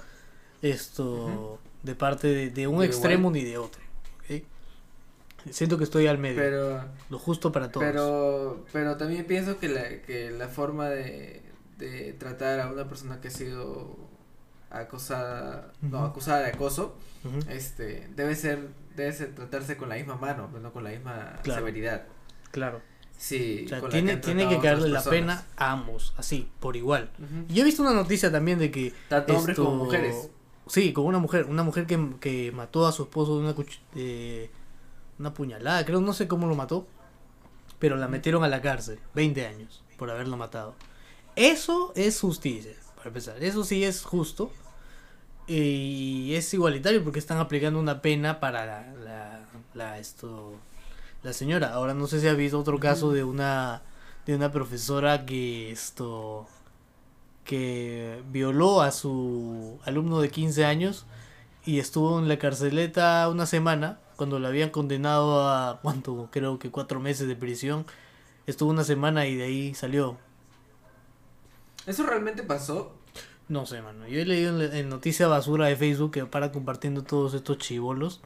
[0.63, 3.35] esto, de parte de, de un extremo igual.
[3.35, 3.81] ni de otro.
[5.51, 6.37] Siento que estoy al medio.
[6.37, 7.87] Pero, lo justo para todos.
[7.87, 11.43] pero, pero también pienso que la, que la forma de,
[11.79, 13.97] de tratar a una persona que ha sido
[14.71, 16.95] acosada, no, acusada de acoso,
[17.49, 21.61] este, debe ser, debe ser tratarse con la misma mano, no con la misma Claro.
[21.61, 22.05] severidad.
[22.51, 22.81] Claro.
[23.19, 27.11] Sí, O sea, tiene, han tiene que caerle la pena a ambos, así, por igual.
[27.49, 30.29] Y yo he visto una noticia también de que Tanto hombres como esto- mujeres.
[30.67, 33.79] Sí, con una mujer, una mujer que, que mató a su esposo de una cuch-
[35.23, 36.87] una puñalada, creo, no sé cómo lo mató,
[37.79, 40.75] pero la metieron a la cárcel, 20 años, por haberlo matado.
[41.37, 44.51] Eso es justicia, para empezar, eso sí es justo
[45.47, 50.55] y es igualitario porque están aplicando una pena para la, la, la, esto
[51.23, 51.73] la señora.
[51.73, 53.83] Ahora no sé si ha visto otro caso de una
[54.27, 56.47] de una profesora que esto
[57.45, 61.07] que violó a su alumno de 15 años
[61.65, 66.71] y estuvo en la carceleta una semana cuando la habían condenado a cuánto creo que
[66.71, 67.87] cuatro meses de prisión
[68.47, 70.17] estuvo una semana y de ahí salió
[71.87, 72.95] ¿Eso realmente pasó?
[73.49, 77.03] no sé mano yo he leído en, en noticia basura de Facebook que para compartiendo
[77.03, 78.21] todos estos chivolos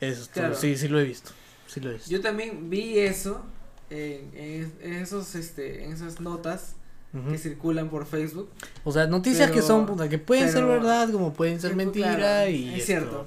[0.00, 0.54] esto Claro.
[0.54, 1.32] sí sí lo he visto
[1.66, 3.42] sí lo he visto Yo también vi eso
[3.90, 6.74] en, en- en esos, este, en esas notas
[7.12, 7.30] Ujú.
[7.30, 8.48] que circulan por Facebook.
[8.84, 11.74] o sea noticias que pero- son puta, que pueden ser pero- verdad como pueden ser
[11.76, 12.86] mentira claro, y es esto.
[12.86, 13.26] cierto.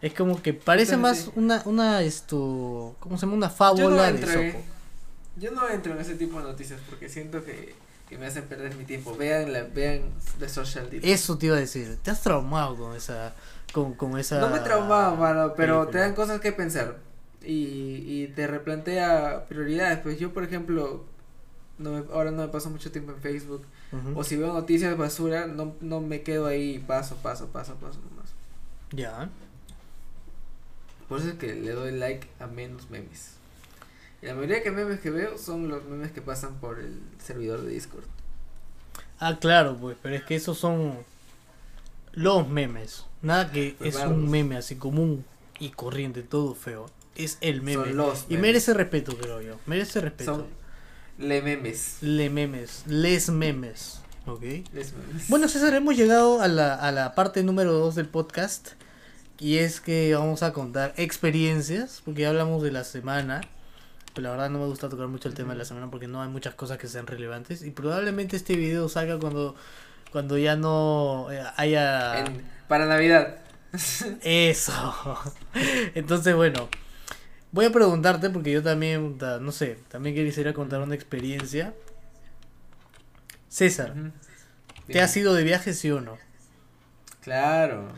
[0.00, 3.36] Es como que parece Entonces, más una, una, esto, ¿cómo se llama?
[3.36, 4.64] Una Yo no fábula de entro, Esopo.
[5.36, 7.74] yo no entro en ese tipo de noticias porque siento que,
[8.08, 9.16] que me hacen perder mi tiempo.
[9.16, 10.02] Vean la, vean
[10.38, 11.12] The Social Dilemma.
[11.12, 11.98] Eso te iba a decir.
[12.02, 13.34] Te has traumado con esa,
[13.72, 14.38] con, con esa.
[14.40, 16.98] No me traumaba, mano, pero te dan cosas que pensar.
[17.42, 19.98] Y, y te replantea prioridades.
[19.98, 21.04] Pues yo, por ejemplo,
[21.78, 23.64] no me- ahora no me paso mucho tiempo en Facebook.
[24.14, 28.28] O si veo noticias basura, no, no me quedo ahí paso, paso, paso, paso nomás.
[28.92, 29.28] Ya.
[31.08, 33.32] Por eso es que le doy like a menos memes.
[34.20, 37.62] Y la mayoría de memes que veo son los memes que pasan por el servidor
[37.62, 38.04] de Discord.
[39.20, 40.98] Ah, claro, pues, pero es que esos son
[42.12, 43.04] los memes.
[43.22, 45.24] Nada que es un meme así común
[45.58, 46.90] y corriente, todo feo.
[47.16, 47.84] Es el meme.
[47.84, 48.42] Son los y memes.
[48.42, 49.58] merece respeto, creo yo.
[49.66, 50.36] Merece respeto.
[50.36, 50.58] Son
[51.18, 51.96] le memes.
[52.00, 52.84] Le memes.
[52.86, 54.00] Les memes.
[54.26, 54.42] Ok.
[54.72, 55.28] Les memes.
[55.28, 58.70] Bueno, César, hemos llegado a la, a la parte número 2 del podcast.
[59.40, 63.40] Y es que vamos a contar experiencias, porque ya hablamos de la semana.
[64.14, 66.20] Pero la verdad no me gusta tocar mucho el tema de la semana porque no
[66.22, 67.62] hay muchas cosas que sean relevantes.
[67.62, 69.54] Y probablemente este video salga cuando,
[70.10, 72.20] cuando ya no eh, haya...
[72.20, 73.36] En- para Navidad.
[74.22, 75.16] Eso.
[75.94, 76.68] Entonces, bueno,
[77.52, 81.74] voy a preguntarte porque yo también, no sé, también quisiera contar una experiencia.
[83.48, 83.94] César.
[84.86, 86.18] ¿te has ido de viaje, sí o no?
[87.20, 87.92] Claro.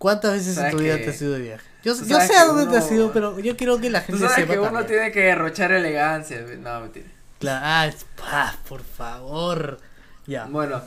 [0.00, 1.64] ¿Cuántas veces en tu vida que- te has ido de viaje?
[1.84, 4.22] Yo, tú sé a dónde te has ido, pero yo quiero que la Tú gente
[4.22, 4.86] sabes sepa que uno también.
[4.88, 6.40] tiene que derrochar elegancia.
[6.58, 7.06] No, mentira.
[7.38, 9.78] Claro, ah, es- ah, por favor.
[10.26, 10.46] Ya.
[10.46, 10.80] Bueno,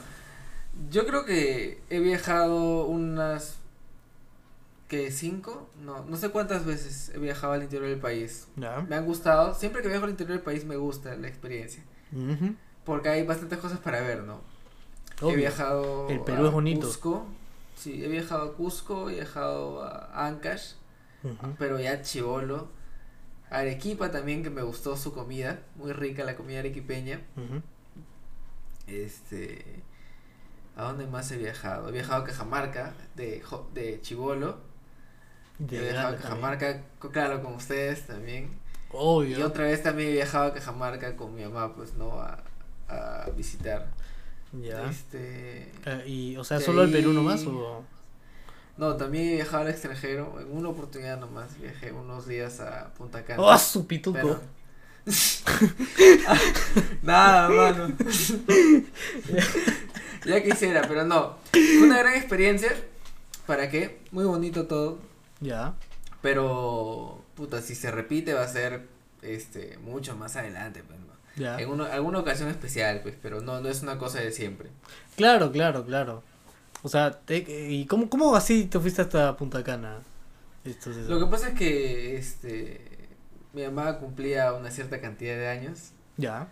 [0.89, 3.57] yo creo que he viajado unas
[4.87, 8.47] que cinco, no, no sé cuántas veces he viajado al interior del país.
[8.55, 8.81] Ya.
[8.87, 11.83] Me han gustado, siempre que viajo al interior del país me gusta la experiencia,
[12.83, 14.41] porque hay bastantes cosas para ver, ¿no?
[15.21, 16.87] He viajado El Perú a es bonito.
[16.87, 17.25] Cusco,
[17.75, 20.73] sí, he viajado a Cusco, he viajado a Ancash,
[21.57, 22.69] pero ya chivolo.
[23.49, 27.21] Arequipa también que me gustó su comida, muy rica la comida arequipeña.
[28.87, 29.83] Este.
[30.75, 31.89] ¿A dónde más he viajado?
[31.89, 34.57] He viajado a Cajamarca, de, de Chivolo.
[35.59, 36.21] De he viajado a también.
[36.21, 38.49] Cajamarca, claro, con ustedes también.
[38.89, 39.37] Obvio.
[39.37, 42.19] Y otra vez también he viajado a Cajamarca con mi mamá, pues, ¿no?
[42.19, 42.43] A,
[42.87, 43.87] a visitar.
[44.61, 44.89] Ya.
[44.89, 45.71] Este.
[45.85, 47.83] Eh, y, o sea, ¿solo el Perú nomás o...?
[48.77, 50.39] No, también he viajado al extranjero.
[50.39, 53.41] En una oportunidad nomás viajé unos días a Punta Cana.
[53.41, 54.17] ¡Oh, su pituco!
[54.19, 54.41] Pero-
[57.01, 57.93] Nada, mano.
[60.25, 61.35] ya quisiera, pero no.
[61.51, 62.71] Fue una gran experiencia.
[63.45, 63.99] ¿Para qué?
[64.11, 64.99] Muy bonito todo.
[65.41, 65.73] Ya.
[66.21, 68.87] Pero, puta, si se repite va a ser
[69.21, 71.12] este mucho más adelante, pues, ¿no?
[71.35, 71.59] Ya.
[71.59, 74.69] En uno- alguna ocasión especial, pues, pero no, no es una cosa de siempre.
[75.15, 76.23] Claro, claro, claro.
[76.83, 79.99] O sea, te- ¿y cómo, cómo así te fuiste hasta Punta Cana?
[81.07, 82.81] Lo que pasa es que este
[83.53, 86.47] mi mamá cumplía una cierta cantidad de años, Ya.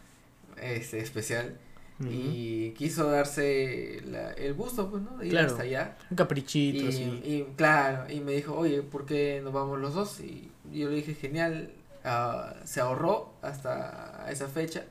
[0.62, 1.58] este especial,
[2.04, 5.18] y quiso darse la- el gusto, pues, ¿no?
[5.18, 5.48] De ir Claro.
[5.48, 5.98] hasta allá.
[6.10, 7.04] Un caprichito Y, así.
[7.24, 10.20] y, claro, y me dijo, oye, ¿por qué no vamos los dos?
[10.20, 11.72] Y yo le dije, genial,
[12.06, 14.84] ah, se ahorró hasta esa fecha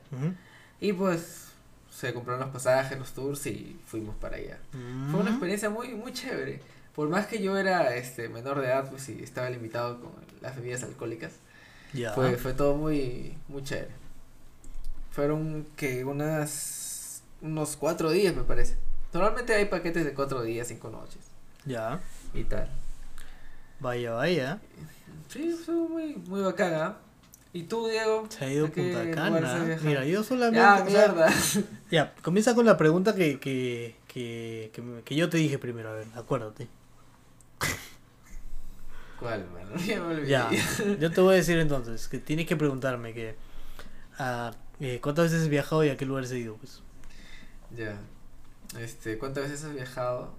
[0.79, 1.47] y pues
[1.91, 4.57] se compraron los pasajes, los tours y fuimos para allá.
[5.11, 6.61] Fue una experiencia muy, muy chévere.
[6.95, 10.55] Por más que yo era este menor de edad, pues y estaba limitado con las
[10.55, 11.33] bebidas alcohólicas.
[12.15, 13.91] Fue, fue todo muy, muy chévere.
[15.11, 18.77] Fueron que unas unos cuatro días me parece.
[19.13, 21.19] Normalmente hay paquetes de cuatro días, cinco noches
[21.65, 21.99] Ya.
[22.33, 22.69] y tal.
[23.81, 24.61] Vaya, vaya.
[25.27, 26.97] Sí, fue muy, muy bacana.
[27.51, 28.27] ¿Y tú, Diego?
[28.29, 29.77] Se ha ido ¿A a qué Punta Cana.
[29.81, 30.59] Mira, yo solamente.
[30.59, 31.29] Ah, mierda.
[31.91, 34.71] ya, comienza con la pregunta que, que, que,
[35.03, 35.89] que, yo te dije primero.
[35.89, 36.67] A ver, acuérdate.
[39.19, 39.71] ¿Cuál, mano?
[39.85, 40.27] Ya me olvidé.
[40.27, 40.49] Ya,
[40.99, 43.35] yo te voy a decir entonces que tienes que preguntarme que.
[44.19, 46.55] ah, eh, ¿Cuántas veces has viajado y a qué lugares has ido?
[46.55, 46.81] Pues?
[47.75, 47.99] Ya.
[48.79, 50.33] Este, ¿cuántas veces has viajado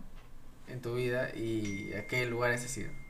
[0.68, 3.01] en tu vida y a qué lugares has ido?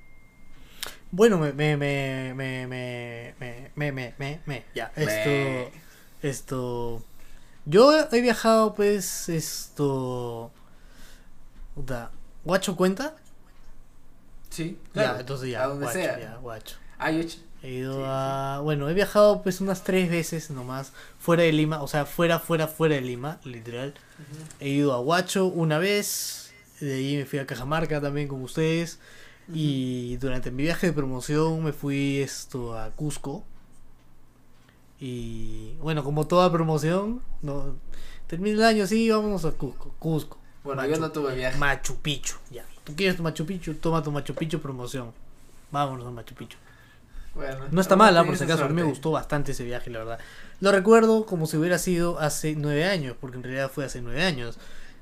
[1.13, 5.83] Bueno, me, me, me, me, me, me, me, me, me, me, ya, esto, Me.
[6.23, 7.05] esto,
[7.67, 10.51] yo he viajado, pues, esto,
[12.45, 13.17] ¿guacho cuenta?
[14.51, 15.21] Sí, Ya, claro.
[15.21, 16.21] entonces ya, A donde guacho, sea.
[16.21, 16.77] ya, guacho.
[16.99, 17.23] Ah, yo
[17.63, 21.83] He ido Sí, a, bueno, he viajado, pues, unas tres veces nomás, fuera de Lima,
[21.83, 23.95] o sea, fuera, fuera, fuera de Lima, literal.
[24.61, 28.99] He ido a Huacho una vez, de ahí me fui a Cajamarca también con ustedes.
[29.53, 33.45] Y durante mi viaje de promoción me fui esto a Cusco.
[35.01, 37.75] Y bueno, como toda promoción, no
[38.29, 39.95] termina el año así, vámonos a Cusco.
[39.99, 40.39] Cusco.
[40.63, 41.59] Bueno, Machu- yo no tuve viaje.
[41.59, 42.65] Machu Picchu, ya.
[42.85, 43.75] ¿Tú quieres tu Machu Picchu?
[43.75, 45.13] Toma tu Machu Picchu promoción.
[45.73, 46.57] Vámonos a Machu Picchu.
[47.35, 48.65] Bueno, No está mala, por tienes si acaso.
[48.65, 50.19] A mí me gustó bastante ese viaje, la verdad.
[50.61, 54.23] Lo recuerdo como si hubiera sido hace nueve años, porque en realidad fue hace nueve
[54.23, 54.59] años.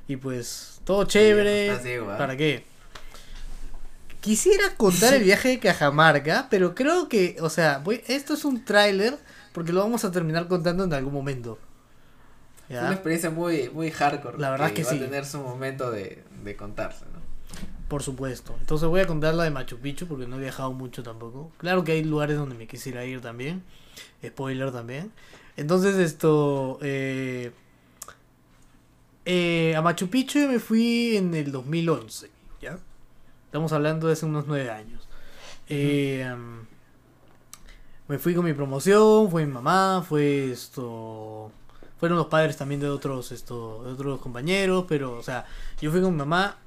[0.09, 1.77] Y pues, todo chévere.
[1.83, 2.17] ciego, ¿ah?
[2.19, 2.65] ¿Para qué?
[4.21, 8.65] Quisiera contar el viaje de Cajamarca, pero creo que, o sea, voy, esto es un
[8.65, 9.19] tráiler,
[9.53, 11.59] porque lo vamos a terminar contando en algún momento.
[12.69, 12.83] ¿Ya?
[12.83, 14.39] una experiencia muy, muy hardcore.
[14.39, 14.97] La verdad que va sí.
[14.97, 17.21] a tener su momento de, de contarse, ¿no?
[17.89, 18.55] Por supuesto.
[18.61, 21.51] Entonces voy a contar la de Machu Picchu porque no he viajado mucho tampoco.
[21.57, 23.65] Claro que hay lugares donde me quisiera ir también.
[24.25, 25.11] Spoiler también.
[25.57, 26.79] Entonces esto...
[26.83, 27.51] Eh,
[29.25, 32.31] eh, a Machu Picchu me fui en el 2011.
[32.63, 32.79] ¿Ya?
[33.51, 35.09] Estamos hablando de hace unos nueve años.
[35.69, 36.25] Eh,
[38.07, 41.51] me fui con mi promoción, fue mi mamá, fue esto...
[41.99, 45.47] Fueron los padres también de otros, esto, de otros compañeros, pero, o sea,
[45.81, 46.59] yo fui con mi mamá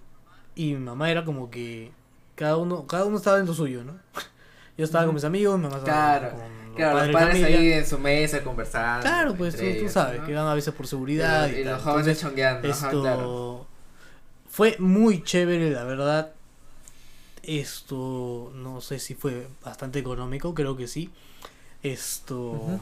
[0.55, 1.91] y mi mamá era como que
[2.35, 3.93] cada uno cada uno estaba en lo suyo, ¿no?
[4.77, 7.85] Yo estaba con mis amigos, mi mamá estaba Claro, con Claro, los padres ahí en
[7.85, 9.01] su mesa conversando.
[9.03, 10.27] Claro, pues tú, sabes, ¿no?
[10.27, 11.73] que van a veces por seguridad Y, y, y tal.
[11.75, 12.67] los jóvenes Entonces, chongueando.
[12.71, 13.67] ajá, esto claro.
[14.49, 16.33] fue muy chévere, la verdad.
[17.43, 21.11] Esto no sé si fue bastante económico, creo que sí.
[21.83, 22.81] Esto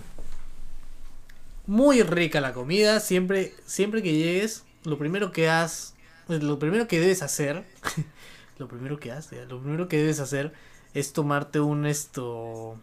[1.68, 5.96] muy rica la comida, siempre siempre que llegues, lo primero que has
[6.28, 7.66] lo primero que debes hacer,
[8.58, 10.54] lo primero que haces, lo primero que debes hacer
[10.94, 12.78] es tomarte un esto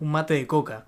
[0.00, 0.86] un mate de coca.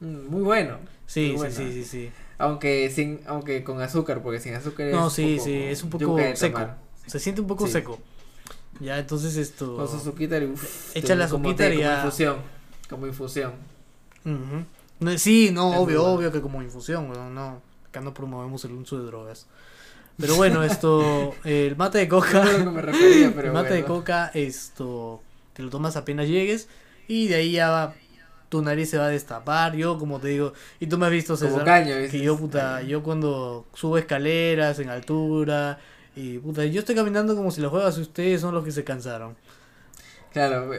[0.00, 0.78] Mm, Muy bueno.
[1.06, 1.56] Sí, Muy sí, bueno.
[1.56, 2.12] sí, sí, sí.
[2.38, 5.82] Aunque sin, aunque con azúcar, porque sin azúcar es No, un sí, poco sí, es
[5.82, 6.66] un poco seco.
[7.06, 7.72] Se siente un poco Sí.
[7.72, 7.98] seco.
[8.80, 9.76] Ya, entonces esto.
[9.76, 12.36] Con su azuquita y uf, Echa la como té, y como ya- infusión.
[12.88, 13.52] Como infusión.
[14.24, 14.64] Ujú.
[15.00, 17.60] No, sí, no, Es obvio, obvio que como infusión, weón, no.
[17.88, 19.46] Acá no promovemos el uso de drogas.
[20.18, 23.74] Pero bueno, esto, el mate de No coca, lo que me refería, pero el mate
[23.74, 26.68] de coca, esto, te lo tomas apenas llegues
[27.06, 27.94] y de ahí ya va-
[28.48, 29.76] tu nariz se va a destapar.
[29.76, 32.82] Yo, como te digo, y tú me has visto, Como César, caño, que yo, puta,
[32.82, 35.78] yo cuando subo escaleras en altura
[36.18, 38.82] y, puta, yo estoy caminando como si los juegas y ustedes son los que se
[38.82, 39.36] cansaron.
[40.32, 40.72] Claro,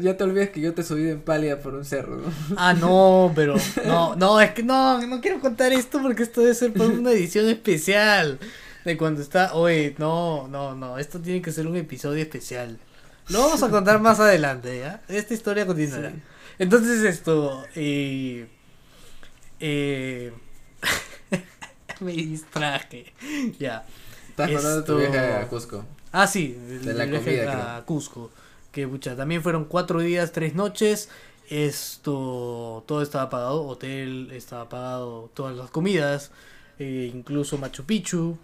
[0.00, 2.32] ya te olvidas que yo te subido en pálida por un cerro, ¿no?
[2.56, 6.54] Ah, no, pero no, no, es que no, no quiero contar esto porque esto debe
[6.54, 8.38] ser para una edición especial
[8.84, 12.78] de cuando está, oye, no, no, no, esto tiene que ser un episodio especial.
[13.28, 15.02] Lo vamos a contar más adelante, ¿ya?
[15.08, 16.10] Esta historia continuará.
[16.10, 16.16] Sí.
[16.58, 18.46] Entonces esto, eh,
[19.58, 20.32] eh,
[22.00, 23.12] me distraje,
[23.58, 23.84] ya.
[24.32, 25.84] Estás contando tu Esto- viaje a Cusco.
[26.12, 28.30] Ah, sí, el, De la el viaje comida, a Cusco.
[28.70, 31.08] Que pucha, también fueron cuatro días, tres noches.
[31.50, 36.30] Esto, todo estaba pagado, hotel estaba pagado, todas las comidas,
[36.78, 38.38] eh, incluso Machu Picchu.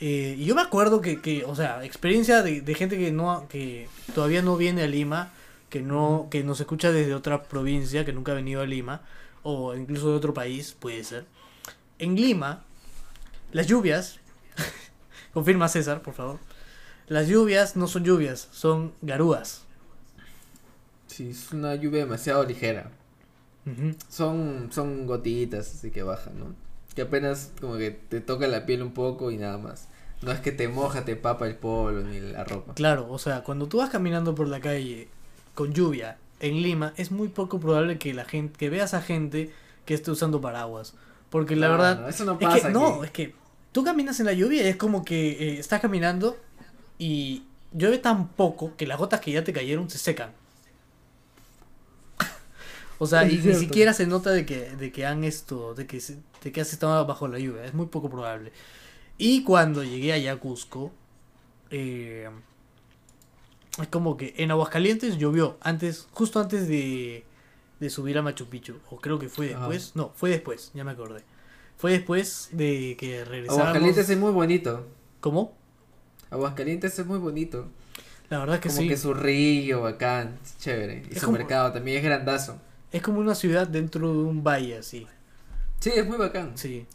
[0.00, 3.46] Eh, y yo me acuerdo que, que o sea, experiencia de, de gente que no,
[3.48, 5.32] que todavía no viene a Lima,
[5.70, 9.00] que no, que nos escucha desde otra provincia, que nunca ha venido a Lima,
[9.42, 11.24] o incluso de otro país, puede ser.
[11.98, 12.64] En Lima,
[13.52, 14.18] las lluvias,
[15.32, 16.38] confirma César, por favor.
[17.08, 19.62] Las lluvias no son lluvias, son garúas.
[21.08, 22.90] Sí, es una lluvia demasiado ligera.
[24.08, 26.54] Son, son gotitas, así que bajan, ¿no?
[26.94, 29.88] Que apenas como que te toca la piel un poco y nada más.
[30.22, 32.74] No es que te moja, te papa el polo ni la ropa.
[32.74, 35.08] Claro, o sea, cuando tú vas caminando por la calle
[35.54, 39.52] con lluvia en Lima, es muy poco probable que la gente, que veas a gente
[39.84, 40.94] que esté usando paraguas.
[41.30, 43.34] Porque la verdad, eso no es pasa que, no, es que
[43.72, 46.38] tú caminas en la lluvia y es como que eh, estás caminando
[46.98, 50.32] y llueve tan poco que las gotas que ya te cayeron se secan.
[52.98, 56.00] O sea, y ni siquiera se nota de que, de que han esto, de que,
[56.44, 58.52] de que has estado bajo la lluvia, es muy poco probable.
[59.18, 60.92] Y cuando llegué allá a Cusco,
[61.70, 62.30] eh,
[63.80, 67.24] es como que en Aguascalientes llovió antes, justo antes de,
[67.80, 69.66] de subir a Machu Picchu, o creo que fue Ajá.
[69.68, 71.24] después, no, fue después, ya me acordé.
[71.82, 73.58] Fue después de que regresamos.
[73.60, 74.86] Aguascalientes es muy bonito.
[75.18, 75.52] ¿Cómo?
[76.30, 77.66] Aguascalientes es muy bonito.
[78.30, 78.88] La verdad que Como sí.
[78.88, 81.02] que su río, bacán, es chévere.
[81.10, 82.56] Y Es su como- mercado también es grandazo.
[82.92, 85.08] Es como una ciudad dentro de un valle así.
[85.80, 86.56] Sí, es muy bacán.
[86.56, 86.86] Sí.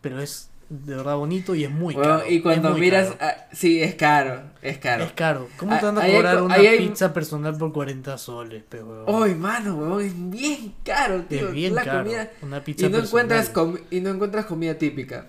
[0.00, 2.30] Pero es de verdad bonito y es muy Bueno, caro.
[2.30, 3.18] y cuando miras, caro.
[3.20, 5.04] ah, sí, es caro, es caro.
[5.04, 5.48] Es caro.
[5.58, 8.62] ¿Cómo te Ah, van a hay cobrar co- una hay- pizza personal por 40 soles,
[8.62, 9.12] pe, huevón?
[9.22, 11.48] Uy, mano, weón, es bien caro, tío.
[11.48, 12.04] es bien la caro.
[12.04, 12.30] comida.
[12.42, 13.74] Una pizza Y no encuentras personal.
[13.80, 15.26] comi- y no encuentras comida típica.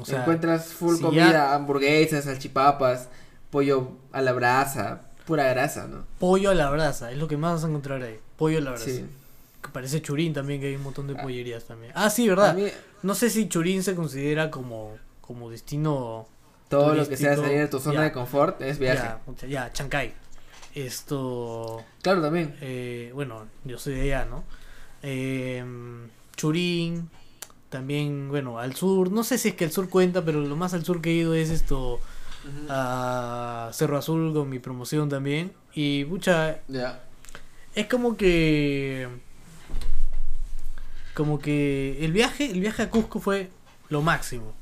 [0.00, 3.08] O sea, encuentras full si comida, ya- hamburguesas, salchipapas,
[3.50, 6.04] pollo a la brasa, pura grasa, ¿no?
[6.18, 8.18] pollo a la brasa, es lo que más vas a encontrar ahí.
[8.36, 8.84] Pollo a la brasa.
[8.84, 9.04] Sí.
[9.62, 11.22] Que parece churín también, que hay un montón de Ah.
[11.22, 11.90] pollerías también.
[11.96, 12.54] Ah, sí, A ¿verdad?
[12.54, 12.66] mí,
[13.02, 16.26] No sé si Churín se considera como, como destino.
[16.68, 18.02] todo lo que sea salir de tu zona ya.
[18.02, 19.08] de confort es viaje.
[19.42, 20.12] Ya, ya, Chancay.
[20.74, 21.82] Esto.
[22.02, 22.56] Claro, también.
[22.60, 24.44] eh, bueno, yo soy de allá, ¿no?
[25.02, 25.64] Eh,
[26.36, 27.10] Churín.
[27.68, 29.10] También, bueno, al sur.
[29.12, 31.14] No sé si es que el sur cuenta, pero lo más al sur que he
[31.14, 32.00] ido es esto.
[32.70, 35.52] A Cerro Azul con mi promoción también.
[35.74, 37.02] Y, pucha, Ya.
[37.74, 39.08] es como que.
[41.18, 43.50] Como que el viaje, el viaje a Cusco fue
[43.88, 44.54] lo máximo.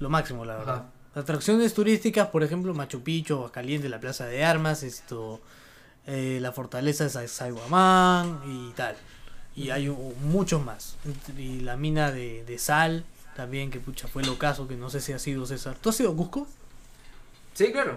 [0.00, 0.74] Lo máximo, la verdad.
[1.14, 1.20] Ajá.
[1.20, 5.40] Atracciones turísticas, por ejemplo, Machu Picchu, Caliente, la Plaza de Armas, esto,
[6.06, 8.96] eh, la fortaleza de Sa- Saiguamán y tal.
[9.54, 10.98] Y hay muchos más.
[11.38, 15.00] Y la mina de, de sal también, que pucha, fue el ocaso, que no sé
[15.00, 15.78] si ha sido César.
[15.80, 16.46] ¿Tú has ido a Cusco?
[17.54, 17.96] Sí, claro.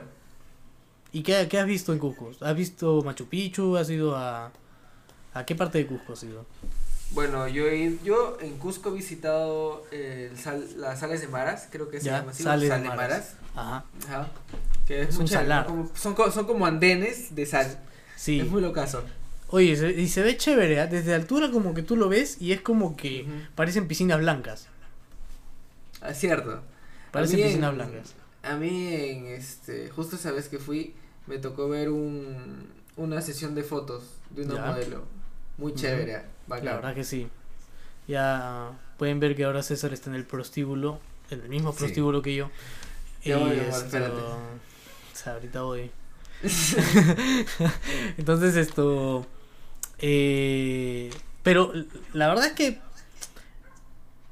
[1.12, 2.32] ¿Y qué, qué has visto en Cusco?
[2.39, 3.76] ¿Has visto Machu Picchu?
[3.76, 4.50] ¿Has ido a...
[5.34, 6.45] ¿A qué parte de Cusco has ido?
[7.12, 11.89] Bueno, yo, he- yo en Cusco he visitado el sal- las sales de Maras, creo
[11.89, 13.10] que Ya, llama así, sales de sal de Maras.
[13.10, 13.34] Maras.
[13.56, 13.86] Ajá.
[14.08, 14.28] Ajá.
[14.88, 15.67] Que es, Es un salar.
[15.95, 17.80] son, son como andenes de sal.
[18.15, 18.39] Sí.
[18.39, 19.04] Es muy locazo.
[19.50, 20.86] Oye, se- y se ve chévere, ¿ah?
[20.88, 24.67] desde altura como que tú lo ves y es como que parecen piscinas blancas.
[26.02, 26.62] Ah, cierto.
[27.12, 28.13] Parecen en- piscinas blancas.
[28.43, 30.93] A mí, en este, justo esa vez que fui,
[31.28, 34.65] me tocó ver un, una sesión de fotos de una Ya.
[34.67, 35.04] modelo.
[35.58, 36.22] Muy chévere.
[36.50, 36.66] Bacán.
[36.66, 37.28] La verdad que sí.
[38.08, 41.78] Ya pueden ver que ahora César está en el prostíbulo, en el mismo Sí.
[41.80, 42.50] prostíbulo que yo.
[43.26, 43.98] Voy, Y esto-.
[43.98, 45.92] O sea, ahorita voy.
[48.18, 49.26] Entonces esto...
[50.00, 51.10] eh,
[51.44, 51.72] pero
[52.14, 52.80] la verdad es que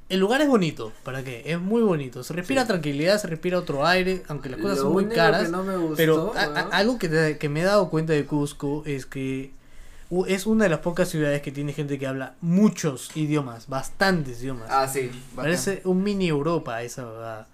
[0.10, 1.44] el lugar es bonito, ¿para qué?
[1.46, 2.24] Es muy bonito.
[2.24, 2.68] Se respira Sí.
[2.70, 5.44] tranquilidad, se respira otro aire, aunque las cosas Lo son muy único caras.
[5.44, 8.26] que no me gustó, Pero a- algo que, te- que me he dado cuenta de
[8.26, 9.52] Cusco es que
[10.28, 14.70] es una de las pocas ciudades que tiene gente que habla muchos idiomas, bastantes idiomas.
[14.72, 15.08] Ah, sí.
[15.36, 15.36] bacán.
[15.36, 17.48] Parece un mini Europa esa verdad.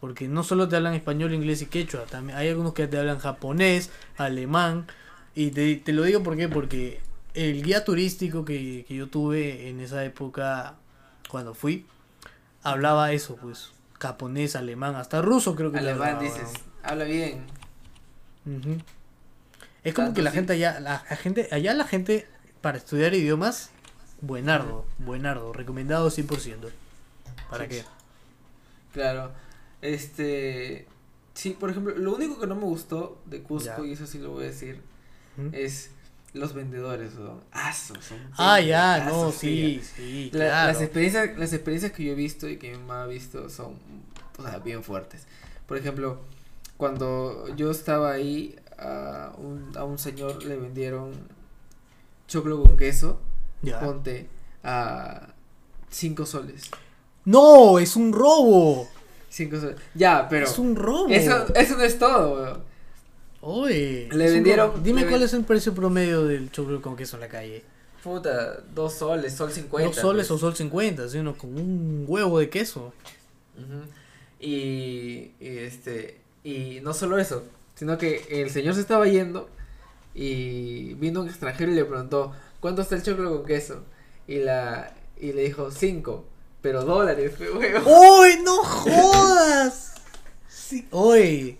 [0.00, 3.18] Porque no solo te hablan español, inglés y quechua, también hay algunos que te hablan
[3.18, 4.86] japonés, alemán.
[5.34, 6.48] Y te, te lo digo ¿por qué?
[6.48, 7.00] porque
[7.32, 10.74] el guía turístico que, que yo tuve en esa época,
[11.30, 11.86] cuando fui,
[12.62, 17.46] hablaba eso, pues, japonés, alemán, hasta ruso creo que Alemán hablaba, dices, habla bien.
[18.44, 18.76] Ujú.
[19.84, 20.36] Es como Tanto que la sí.
[20.36, 22.26] gente allá, la, la gente, allá la gente
[22.60, 23.70] para estudiar idiomas,
[24.22, 26.70] buenardo, buenardo, recomendado 100%.
[27.50, 27.70] ¿Para Sí.
[27.70, 27.84] qué?
[28.92, 29.32] Claro.
[29.82, 30.86] Este.
[31.34, 33.86] Sí, por ejemplo, lo único que no me gustó de Cusco, Ya.
[33.88, 34.80] y eso sí lo voy a decir,
[35.36, 35.48] ¿Mm?
[35.52, 35.90] es
[36.32, 37.40] los vendedores, weón.
[37.52, 40.72] Asos, son Ah, ya, no, sí, sí, La- claro.
[40.72, 43.74] las, experiencias, las experiencias que yo he visto y que mi mamá ha visto son
[44.38, 45.26] o sea, bien fuertes.
[45.66, 46.20] Por ejemplo,
[46.76, 51.12] cuando yo estaba ahí, a un, a un señor le vendieron
[52.28, 53.20] choclo con queso,
[53.62, 53.80] Ya.
[53.80, 54.28] ponte
[54.62, 55.28] a
[55.90, 56.70] 5 soles.
[57.24, 58.88] No, es un robo.
[59.30, 59.76] 5 soles.
[59.94, 61.08] Ya, pero es un robo.
[61.08, 62.74] eso, eso no es todo, weón.
[63.46, 64.82] Oye, Le vendieron-.
[64.82, 67.62] Dime le cuál ven- es el precio promedio del choclo con queso en la calle.
[68.02, 69.86] Puta, 2 soles, sol 50.
[69.88, 70.30] Dos soles pues.
[70.30, 71.18] o sol 50, ¿sí?
[71.18, 72.92] Uno con un huevo de queso.
[74.40, 77.44] Y, y este y no solo eso,
[77.74, 79.48] sino que el señor se estaba yendo
[80.14, 83.84] y vino un extranjero y le preguntó ¿cuánto está el choclo con queso?
[84.26, 86.24] Y la y le dijo cinco,
[86.60, 88.20] pero dólares, huevo.
[88.20, 89.94] ¡Uy, no jodas!
[90.48, 91.58] Sí, oye,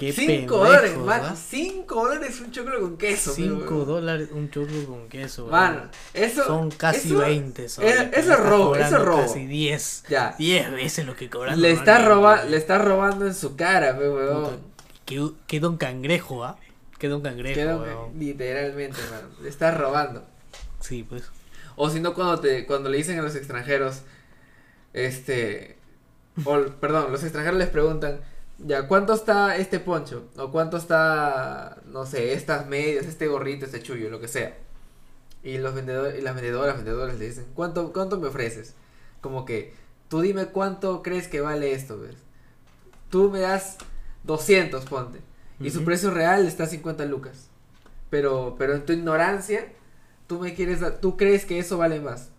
[0.00, 0.92] Qué 5 dólares.
[1.08, 1.36] ¿ah?
[1.36, 3.32] 5 dólares un choclo con queso.
[3.34, 3.86] 5 weón.
[3.86, 5.44] dólares un choclo con queso.
[5.44, 5.90] Weón.
[6.14, 6.42] eso.
[6.46, 7.68] Son casi eso- 20.
[7.68, 9.20] Son, es- Le eso es robo, eso es robo.
[9.20, 10.04] Casi 10.
[10.08, 10.34] Ya.
[10.38, 11.60] 10 veces lo que cobran.
[11.60, 14.69] Le está, roba, le está robando en su cara, weón.
[15.10, 16.56] Qué, qué don cangrejo, ¿ah?
[16.98, 18.18] Qué don cangrejo, Queda- weón.
[18.18, 19.28] literalmente, mano.
[19.42, 20.24] Le está robando.
[20.80, 21.24] Sí, pues.
[21.76, 24.02] O si no, cuando, te, cuando le dicen a los extranjeros,
[24.92, 25.76] este,
[26.44, 28.20] o, perdón, los extranjeros les preguntan,
[28.58, 30.28] ya, ¿cuánto está este poncho?
[30.36, 34.56] O ¿cuánto está, no sé, estas medias, este gorrito, este chullo, lo que sea?
[35.42, 38.74] Y los vendedores, y las vendedoras, vendedores le dicen, ¿cuánto, cuánto me ofreces?
[39.22, 39.74] Como que,
[40.08, 42.16] tú dime cuánto crees que vale esto, ¿ves?
[43.08, 43.78] Tú me das
[44.30, 45.20] 200, ponte.
[45.60, 47.48] Y su precio real está a 50 lucas.
[48.08, 49.66] Pero, pero en tu ignorancia,
[50.26, 52.30] tú me quieres dar, tú crees que eso vale más.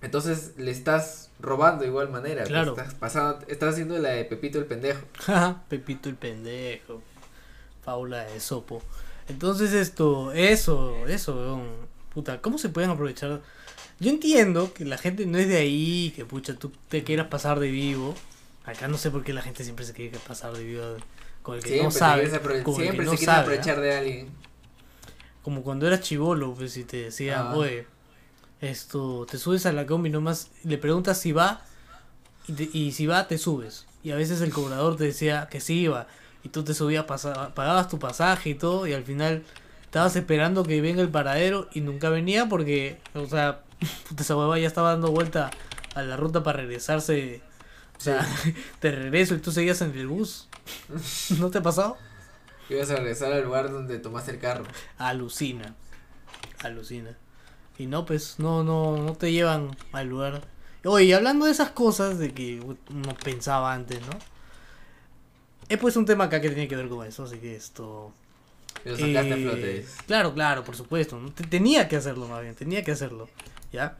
[0.00, 2.44] Entonces le estás robando de igual manera.
[2.44, 2.72] Claro.
[2.76, 5.00] Estás pasando, estás haciendo la de Pepito el pendejo.
[5.68, 7.02] Pepito el pendejo.
[7.84, 8.82] Paula de Sopo.
[9.28, 11.88] Entonces esto, eso, eso, weón.
[12.12, 13.42] Puta, ¿cómo se pueden aprovechar?
[14.00, 17.60] Yo entiendo que la gente no es de ahí, que pucha, tú te quieras pasar
[17.60, 18.14] de vivo.
[18.68, 20.82] Acá no sé por qué la gente siempre se quiere pasar de vivo
[21.42, 22.22] con el que Siempre no sabe.
[22.24, 23.80] el que siempre no se quiere sabe, aprovechar ¿ah?
[23.80, 24.28] de alguien.
[25.42, 27.54] Como cuando eras chivolo, pues si te decían, Ah.
[27.56, 27.86] oye,
[28.60, 31.62] esto, te subes a la combi nomás, le preguntas si va,
[32.46, 33.86] y, te- y si va, te subes.
[34.02, 36.06] Y a veces el cobrador te decía que sí iba,
[36.42, 39.44] y tú te subías, pasa- pagabas tu pasaje y todo, y al final
[39.84, 43.62] estabas esperando que venga el paradero y nunca venía porque, o sea,
[44.08, 45.50] puta, esa hueva ya estaba dando vuelta
[45.94, 47.40] a la ruta para regresarse.
[47.98, 48.26] O sea,
[48.80, 50.48] te regreso y tú seguías en el bus.
[51.38, 51.96] ¿No te ha pasado?
[52.70, 54.64] Ibas a regresar al lugar donde tomaste el carro.
[54.98, 55.74] alucina.
[56.62, 57.16] Alucina.
[57.78, 60.42] Y no, pues, no, no, no te llevan al lugar.
[60.84, 64.12] Oye, hablando de esas cosas de que uno pensaba antes, ¿no?
[65.68, 68.12] He puesto un tema acá que tiene que ver con eso, así que esto.
[68.84, 69.86] Lo sacaste a eh, flote.
[70.06, 71.18] Claro, claro, por supuesto.
[71.18, 71.30] ¿no?
[71.32, 73.28] Te- Tenía que hacerlo más bien, tenía que hacerlo.
[73.72, 73.96] ¿Ya?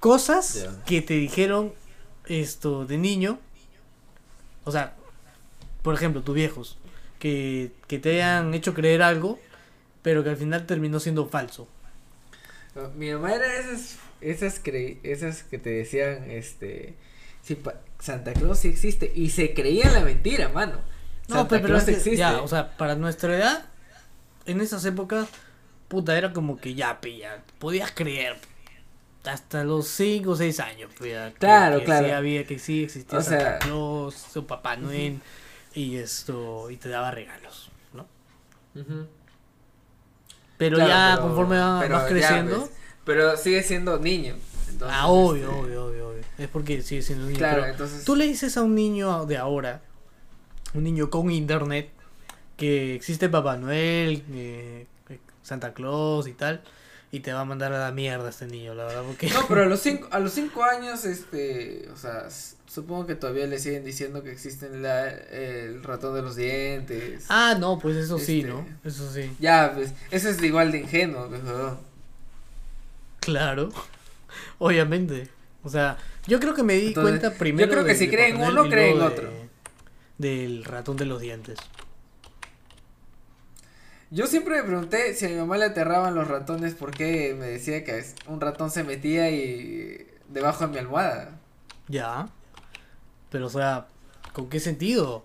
[0.00, 1.72] Cosas que te dijeron
[2.26, 3.38] esto de niño.
[4.64, 4.94] O sea,
[5.82, 6.78] por ejemplo, tus viejos.
[7.18, 9.38] Que, que te hayan hecho creer algo,
[10.02, 11.66] pero que al final terminó siendo falso.
[12.96, 16.94] Mi mamá era esas, esas, cre- esas que te decían, este,
[17.62, 19.10] pa- Santa Claus sí existe.
[19.14, 20.80] Y se creía la mentira, mano.
[21.28, 22.16] No, Santa pe- pero, Claus es que, existe.
[22.18, 23.64] ya, o sea, para nuestra edad,
[24.44, 25.28] en esas épocas,
[25.88, 28.36] puta, era como que ya, ya, podías creer.
[29.24, 32.06] Hasta los 5 o 6 años, que- Claro, que claro.
[32.06, 35.20] Sí había, que sí existía O Santa sea- Claus, su Papá Noel,
[35.74, 38.06] y esto, y te daba regalos, ¿no?
[40.56, 42.70] Pero Claro, ya pero- conforme pero vas ya, creciendo, pues,
[43.04, 44.34] pero sigue siendo niño.
[44.68, 46.22] entonces, ah, obvio, este, obvio, obvio, obvio.
[46.38, 47.38] Es porque sigue siendo niño.
[47.38, 48.04] Claro, entonces.
[48.04, 49.82] Tú le dices a un niño de ahora,
[50.74, 51.90] un niño con internet,
[52.56, 54.86] que existe Papá Noel, eh,
[55.42, 56.62] Santa Claus y tal,
[57.14, 59.28] y te va a mandar a la mierda este niño, la verdad, porque...
[59.30, 62.28] No, pero a los cinco, a los cinco años, este, o sea,
[62.66, 67.26] supongo que todavía le siguen diciendo que existen la, el ratón de los dientes.
[67.28, 68.66] Ah, no, pues eso sí, Este- ¿no?
[68.84, 69.30] Eso sí.
[69.38, 71.40] Ya, pues, eso es igual de ingenuo, pues.
[73.20, 73.70] Claro,
[74.58, 75.28] obviamente.
[75.62, 75.96] O sea,
[76.26, 77.66] yo creo que me di Entonces, cuenta primero.
[77.66, 79.12] yo creo que de- si de cree en Papá uno, Noel y cree en luego
[79.12, 79.28] otro.
[79.30, 79.48] de-
[80.18, 81.58] Del ratón de los dientes.
[84.10, 87.84] Yo siempre me pregunté si a mi mamá le aterraban los ratones porque me decía
[87.84, 91.40] que es- un ratón se metía y debajo de mi almohada.
[91.88, 92.28] Ya.
[93.30, 93.88] Pero, o sea,
[94.32, 95.24] ¿con qué sentido?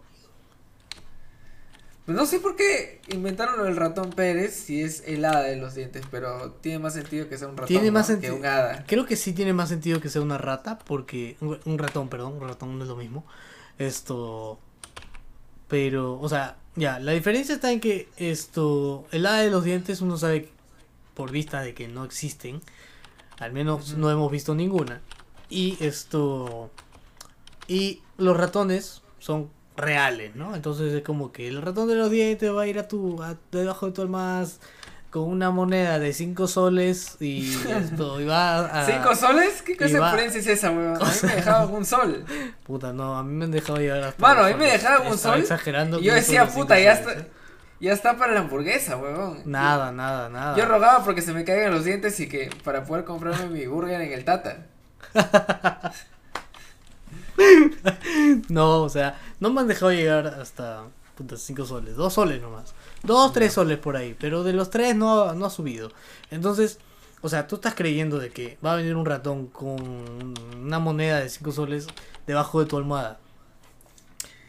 [2.05, 5.57] Pues no sé por qué inventaron lo del ratón Pérez si es el hada de
[5.57, 8.19] los dientes, pero tiene más sentido que sea un ratón Tiene más ¿no?
[8.19, 8.83] que un hada.
[8.87, 11.37] Creo que sí tiene más sentido que sea una rata, porque.
[11.39, 13.25] Un ratón, perdón, un ratón no es lo mismo.
[13.77, 14.57] Esto.
[15.67, 19.07] Pero, o sea, ya, la diferencia está en que esto.
[19.11, 20.49] El hada de los dientes, uno sabe
[21.13, 22.61] por vista de que no existen.
[23.39, 25.01] Al menos no hemos visto ninguna.
[25.49, 26.71] Y esto.
[27.67, 30.55] Y los ratones son reales, ¿no?
[30.55, 33.21] Entonces es como que el ratón de los dientes va a ir a tu.
[33.23, 34.47] A, debajo de tu almohada
[35.09, 38.25] con una moneda de 5 soles y esto.
[38.27, 38.85] Va a.
[38.85, 39.61] ¿Cinco soles?
[39.61, 40.95] ¿Qué clase de prensa es esa, weón?
[41.01, 42.25] A mí me dejaban un sol.
[42.63, 44.35] Puta, no, a mí me han dejado llegar hasta.
[44.35, 47.17] Dos a mí me dejaban un sol exagerando Y yo decía, puta, cinco ya soles,
[47.17, 47.31] está, ¿eh?
[47.79, 49.41] ya está para la hamburguesa, weón.
[49.45, 50.55] Nada, nada, nada.
[50.55, 54.01] Yo rogaba porque se me caigan los dientes y que para poder comprarme mi burger
[54.01, 54.67] en el Tata.
[58.49, 60.83] No, o sea, no me han dejado llegar hasta
[61.15, 62.73] puta 5 soles, 2 soles nomás.
[63.03, 65.91] 2, 3 soles por ahí, pero de los 3 no, no ha subido.
[66.31, 66.79] Entonces,
[67.21, 71.19] o sea, tú estás creyendo de que va a venir un ratón con una moneda
[71.19, 71.87] de 5 soles
[72.27, 73.19] debajo de tu almohada.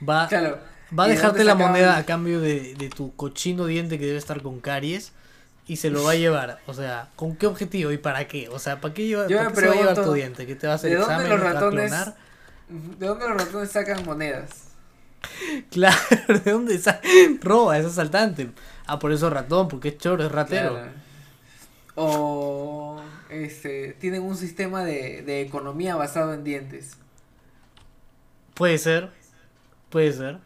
[0.09, 0.59] Va Claro,
[0.99, 4.07] Va a ¿Y de dejarte la moneda a cambio de, de tu cochino diente que
[4.07, 5.13] debe estar con caries
[5.71, 6.59] y se lo va a llevar.
[6.67, 8.49] O sea, ¿con qué objetivo y para qué?
[8.49, 10.45] O sea, ¿para qué, lleva, Yo para qué se va a llevar tu diente?
[10.45, 11.31] ¿Que te va a hacer ¿de dónde examen?
[11.31, 12.15] los ¿Te va a ratones-?
[12.99, 14.70] ¿De dónde los ratones sacan monedas?
[15.71, 15.99] Claro,
[16.45, 17.01] ¿de dónde sa-
[17.43, 17.79] roba?
[17.79, 18.51] Es asaltante.
[18.87, 20.71] Ah, por eso es ratón, porque es choro, es ratero.
[20.71, 20.93] Claro.
[21.95, 26.97] O este, tienen un sistema de, de economía basado en dientes.
[28.55, 29.11] Puede ser,
[29.91, 30.41] puede ser.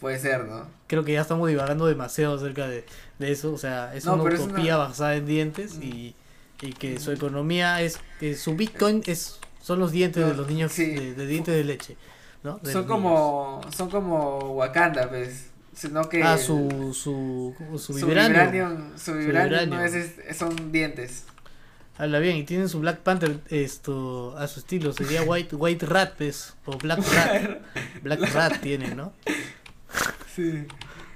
[0.00, 0.66] Puede ser, ¿no?
[0.86, 2.84] Creo que ya estamos divagando demasiado acerca de,
[3.18, 3.52] de eso.
[3.52, 6.16] O sea, es No, una utopía basada en dientes y,
[6.62, 10.72] y que su economía es que su Bitcoin es son los dientes de los niños
[10.72, 10.94] sí.
[10.94, 11.96] de, de dientes de leche.
[12.42, 12.58] ¿No?
[12.58, 15.46] De Son como, son como Wakanda, pues.
[15.74, 16.22] Sino que.
[16.22, 18.96] Ah, su, su, su, su vibranium.
[18.96, 21.24] su vibranium no es, es- son dientes.
[21.98, 24.92] Habla bien, y tienen su Black Panther esto a su estilo.
[24.92, 27.58] Sería White, White Rat, pues, o Black Rat.
[28.02, 29.12] Black Rat tiene, ¿no?
[30.34, 30.64] Sí.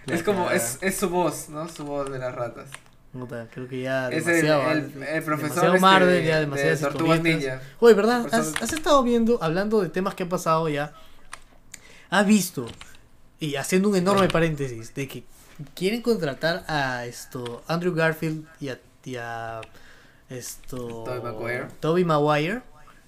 [0.07, 1.69] La Es como, es, es su voz, ¿no?
[1.69, 2.69] Su voz de las ratas.
[3.13, 4.71] Puta, creo que ya Es el, demasiado.
[4.73, 5.17] el, ¿eh?
[5.17, 7.43] el profesor demasiado este Marvel, ya de demasiadas Tortugas historietas.
[7.61, 7.63] Ninja.
[7.79, 8.27] Oye, ¿verdad?
[8.33, 10.93] ¿Has, has estado viendo, hablando de temas que ha pasado ya?
[12.13, 12.67] ¿Has visto?
[13.41, 15.25] Y haciendo un enorme paréntesis, de que
[15.75, 19.63] quieren contratar a esto Andrew Garfield y a, y a
[20.29, 21.67] esto Tobey Maguire.
[21.81, 22.61] Tobey Maguire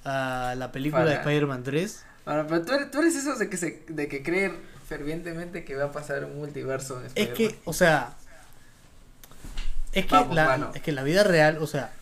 [0.05, 2.05] a la película de Spider-Man 3.
[2.25, 4.57] Ahora, pero tú eres, tú eres esos de que se, de que creen
[4.89, 8.17] fervientemente que va a pasar un multiverso en Es que, o sea,
[9.93, 10.71] es que, Vamos, la, mano.
[10.75, 11.93] es que la vida real, o sea,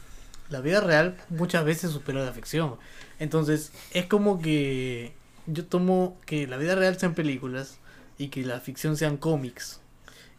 [0.51, 2.77] la vida real muchas veces supera la ficción.
[3.19, 7.79] Entonces, es como que yo tomo que la vida real sean películas
[8.19, 9.81] y que la ficción sean cómics.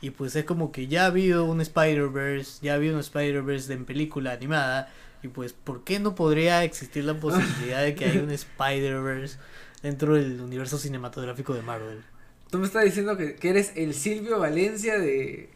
[0.01, 3.71] Y pues es como que ya ha habido un Spider-Verse, ya ha habido un Spider-Verse
[3.73, 4.91] en película animada.
[5.21, 9.37] Y pues, ¿por qué no podría existir la posibilidad de que haya un Spider-Verse
[9.81, 12.03] dentro del universo cinematográfico de Marvel?
[12.49, 15.49] Tú me estás diciendo que, que eres el Silvio Valencia de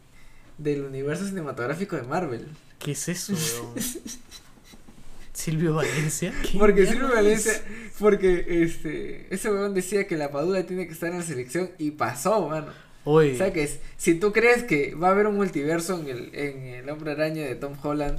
[0.58, 2.46] del universo cinematográfico de Marvel.
[2.78, 3.74] ¿Qué es eso, weón?
[5.38, 6.32] Silvio Valencia.
[6.42, 7.08] ¿Qué Porque Silvio?
[7.14, 7.52] Valencia,
[7.98, 11.92] porque este, ese weón decía que la Padula tiene que estar en la selección y
[11.92, 12.66] pasó, mano.
[13.04, 16.08] Oye, O sea que es- si tú crees que va a haber un multiverso en
[16.08, 18.18] el, en el Hombre Araña de Tom Holland,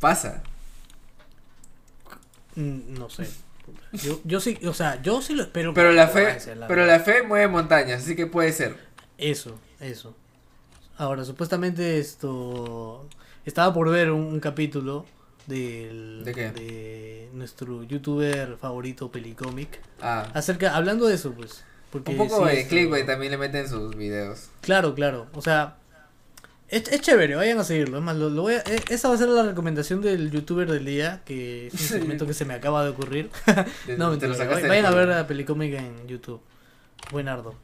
[0.00, 0.42] pasa.
[2.56, 3.26] mm, no sé.
[3.92, 5.72] Yo, yo sí, o sea, yo sí lo espero.
[5.74, 6.98] Pero la fe, Valencia, la pero verdad.
[6.98, 8.76] la fe mueve montañas, así que puede ser.
[9.18, 10.14] Eso, eso.
[10.96, 13.08] Ahora, supuestamente esto...
[13.44, 15.04] Estaba por ver un, un capítulo
[15.46, 16.50] del, ¿De qué?
[16.52, 19.80] de nuestro youtuber favorito Pelicomic.
[20.00, 21.64] Ah, Acerca, hablando de eso, pues.
[21.90, 24.48] Porque un poco sí, de esto- clickbait también le meten sus videos.
[24.62, 25.26] Claro, claro.
[25.34, 25.76] O sea,
[26.68, 27.98] es, es chévere, vayan a seguirlo.
[27.98, 30.70] Es más, lo, lo voy a- e- esa va a ser la recomendación del youtuber
[30.70, 33.30] del día, que es un segmento que se me acaba de ocurrir.
[33.98, 35.18] No, mentira, sacaste vayan a ver culo.
[35.18, 36.40] a Pelicomic en YouTube.
[37.10, 37.54] Buenardo.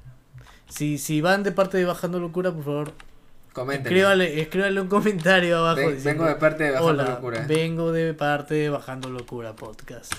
[0.68, 2.92] Si, si van de parte de Bajando Locura, por favor,
[3.58, 3.86] Comenten.
[3.86, 5.76] escríbale, escríbale un comentario abajo.
[5.76, 7.44] Ven- diciendo, vengo de parte de Bajando Hola, Locura.
[7.46, 10.12] vengo de parte de Bajando Locura Podcast.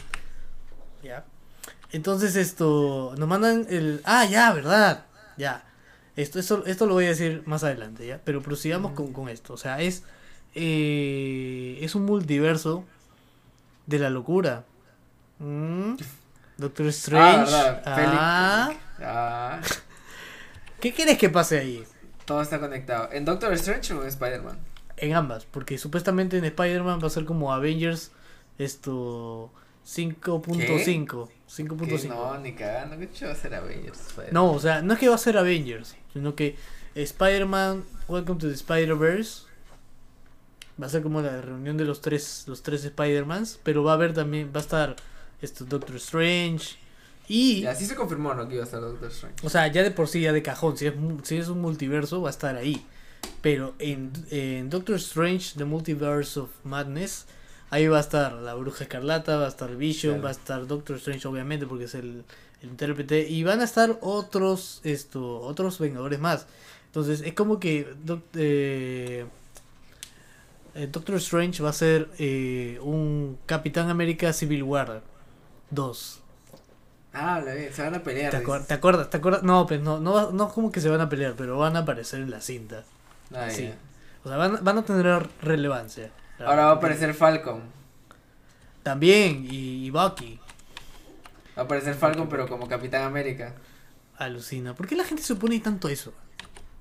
[1.03, 1.25] ¿Ya?
[1.91, 4.01] Entonces esto, nos mandan el...
[4.03, 5.05] Ah, ya, ¿verdad?
[5.37, 5.63] Ya.
[6.15, 8.19] Esto, esto, esto lo voy a decir más adelante, ¿ya?
[8.23, 9.53] Pero prosigamos con, con esto.
[9.53, 10.03] O sea, es...
[10.53, 12.83] eh, es un multiverso
[13.87, 14.65] de la locura.
[15.39, 15.93] ¿Mm?
[16.57, 17.51] Doctor Ah, Strange.
[17.51, 17.81] verdad.
[17.85, 18.71] Ah,
[19.01, 19.61] Ah,
[20.81, 21.83] ¿Qué quieres que pase ahí?
[22.29, 23.09] Todo está conectado.
[23.11, 24.59] ¿En Doctor Strange o en Spider-Man?
[24.97, 28.11] En ambas, porque supuestamente en Spider-Man va a ser como Avengers
[28.59, 29.51] esto
[29.83, 30.55] 5.5.
[30.55, 32.07] Que 5.5.
[32.07, 32.97] No, ni cagando.
[32.99, 33.99] ¿Qué va a ser Avengers?
[34.09, 34.33] Spider-Man?
[34.33, 36.55] No, o sea, no es que va a ser Avengers, sino que
[36.93, 39.47] Spider-Man Welcome to the Spider-Verse
[40.79, 43.95] va a ser como la reunión de los tres los tres Spider-Mans, pero va a
[43.95, 44.95] haber también va a estar
[45.41, 46.77] esto Doctor Strange
[47.29, 48.47] y Y así se confirmó, ¿no?
[48.49, 49.45] Que iba a estar Doctor Strange.
[49.45, 52.21] o sea, ya de por sí, ya de cajón, si es, si es un multiverso,
[52.21, 52.85] va a estar ahí.
[53.41, 57.25] Pero en, en Doctor Strange, The Multiverse of Madness,
[57.69, 60.23] ahí va a estar la Bruja Escarlata, va a estar Vision, Claro.
[60.23, 62.23] va a estar Doctor Strange, obviamente, porque es el,
[62.61, 66.47] el intérprete, y van a estar otros, esto, otros Vengadores más.
[66.87, 69.25] Entonces, es como que doc- eh,
[70.75, 75.01] eh, Doctor Strange va a ser eh, un Capitán América Civil War
[75.71, 76.18] 2.
[77.13, 78.31] Ah, la vi, se van a pelear.
[78.31, 78.49] ¿Te, dices.
[78.53, 79.09] acuer- ¿Te acuerdas?
[79.09, 79.43] ¿Te acuerdas?
[79.43, 82.19] No, pues no, no, no como que se van a pelear, pero van a aparecer
[82.21, 82.83] en la cinta.
[83.33, 83.63] Ah, sí.
[83.67, 83.75] ya.
[84.23, 86.11] O sea, van, van a tener relevancia.
[86.39, 87.61] Ahora va a aparecer Falcon.
[88.83, 90.39] También, y, y Bucky.
[91.57, 93.53] Va a aparecer Falcon, pero como Capitán América.
[94.17, 94.73] Alucina.
[94.75, 96.13] ¿Por qué la gente se opone tanto a eso?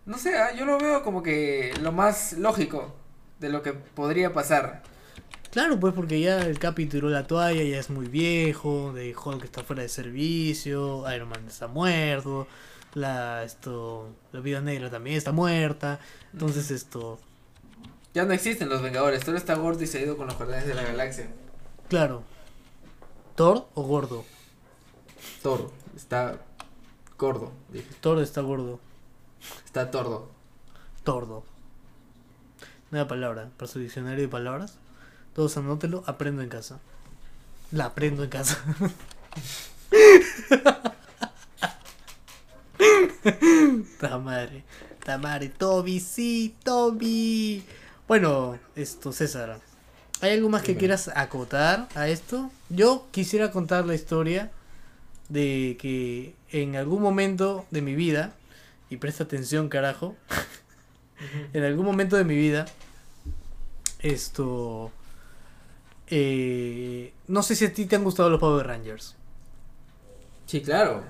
[0.06, 2.94] No sé, ah, yo lo veo como que lo más lógico
[3.40, 4.82] de lo que podría pasar.
[5.50, 9.44] Claro, pues porque ya el Capi tiró la toalla, ya es muy viejo, de Hulk
[9.44, 12.46] está fuera de servicio, Iron Man está muerto,
[12.94, 16.00] la esto la vida negra también está muerta
[16.32, 17.18] entonces esto
[18.14, 20.66] Ya no existen los Vengadores, todo está gordo y se ha ido con los Guardianes
[20.66, 21.28] de la Galaxia.
[21.88, 22.22] claro
[23.36, 24.24] Thor o gordo
[25.42, 26.38] Thor está
[27.18, 27.88] gordo, dije.
[28.00, 28.80] Thor está gordo
[29.64, 30.30] Está tordo.
[31.04, 31.44] tordo
[32.90, 34.78] nueva palabra para su diccionario de palabras
[35.38, 36.80] todos anótelo aprendo en casa
[37.70, 38.58] la aprendo en casa
[44.00, 44.64] Ta madre,
[45.04, 47.62] ta madre, Toby, sí, Toby.
[48.06, 49.60] Bueno, esto, César.
[50.20, 50.78] ¿Hay algo más que Dime.
[50.78, 52.50] quieras acotar a esto?
[52.68, 54.50] Yo quisiera contar la historia
[55.28, 58.32] de que en algún momento de mi vida,
[58.90, 60.16] y presta atención, carajo,
[61.52, 62.66] en algún momento de mi vida,
[64.00, 64.92] esto.
[66.10, 69.16] Eh, no sé si a ti te han gustado los Power Rangers.
[70.46, 71.02] Sí, claro.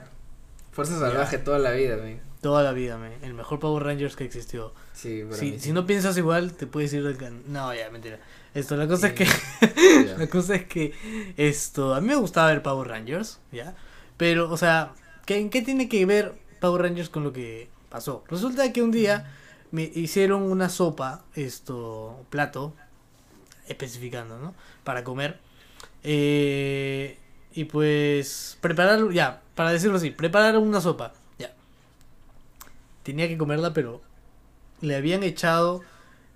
[0.73, 1.97] Fuerza salvaje toda la vida.
[2.41, 3.17] Toda la vida, me.
[3.23, 4.73] El mejor Power Rangers que existió.
[4.95, 7.43] Sí, Si, si no piensas igual, te puedes ir del can...
[7.49, 8.21] No, ya, mentira.
[8.55, 9.27] Esto, la cosa es que.
[10.19, 10.93] La cosa es que.
[11.37, 11.95] Esto.
[11.95, 13.75] A mí me gustaba ver Power Rangers, ¿ya?
[14.17, 14.93] Pero, o sea,
[15.27, 18.25] ¿qué, ¿en qué tiene que ver Power Rangers con lo que pasó?
[18.29, 19.33] Resulta que un día
[19.71, 22.75] me hicieron una sopa, esto, plato,
[23.69, 24.55] especificando, ¿no?
[24.85, 25.39] Para comer.
[26.03, 27.19] Eh,
[27.53, 31.53] y pues, preparar, ya, para decirlo así, prepararon una sopa, ya.
[33.03, 34.01] Tenía que comerla, pero
[34.81, 35.83] le habían echado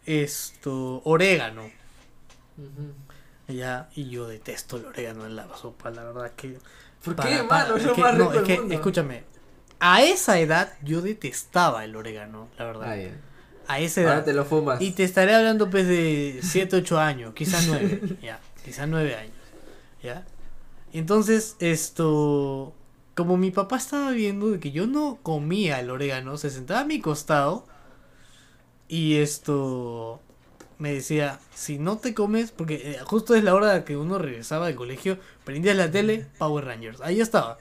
[0.07, 1.71] esto, orégano.
[3.49, 6.59] Ya, y yo detesto el orégano en la sopa, la verdad que...
[7.05, 7.77] ¿Por para- qué, para- mano?
[7.77, 8.75] Es que- más no, es del que, mundo.
[8.75, 9.25] escúchame,
[9.81, 12.93] a esa edad yo detestaba el orégano, la verdad.
[12.93, 13.32] Ah.
[13.69, 14.25] A esa Ahora edad.
[14.25, 14.81] te lo fumas.
[14.81, 19.35] Y te estaré hablando pues de 7, 8 años, quizás 9, ya, quizás 9 años,
[20.03, 20.25] ya.
[20.93, 22.75] Entonces, esto,
[23.15, 26.85] como mi papá estaba viendo de que yo no comía el orégano, se sentaba a
[26.85, 27.65] mi costado
[28.89, 30.21] y esto
[30.79, 34.67] me decía, si no te comes, porque eh, justo es la hora que uno regresaba
[34.67, 37.59] del colegio, prendías la tele, Power Rangers, ahí estaba,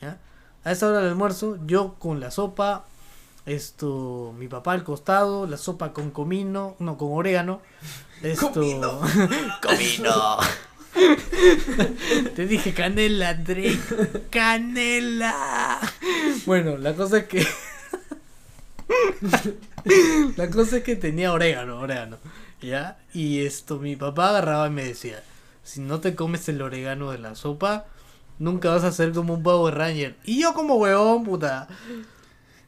[0.00, 0.18] ¿ya?
[0.64, 2.84] A esa hora del almuerzo, yo con la sopa,
[3.48, 7.60] esto, mi papá al costado, la sopa con comino, no, con orégano,
[8.22, 9.00] esto, Comino.
[9.62, 10.38] comino.
[12.34, 13.78] Te dije canela, Drake,
[14.30, 15.78] canela.
[16.46, 17.46] Bueno, la cosa es que
[20.36, 22.18] la cosa es que tenía orégano, orégano,
[22.60, 22.98] ¿ya?
[23.12, 25.22] Y esto, mi papá agarraba y me decía,
[25.62, 27.86] si no te comes el orégano de la sopa,
[28.38, 30.16] nunca vas a ser como un Power Ranger.
[30.24, 31.68] Y yo como huevón, puta,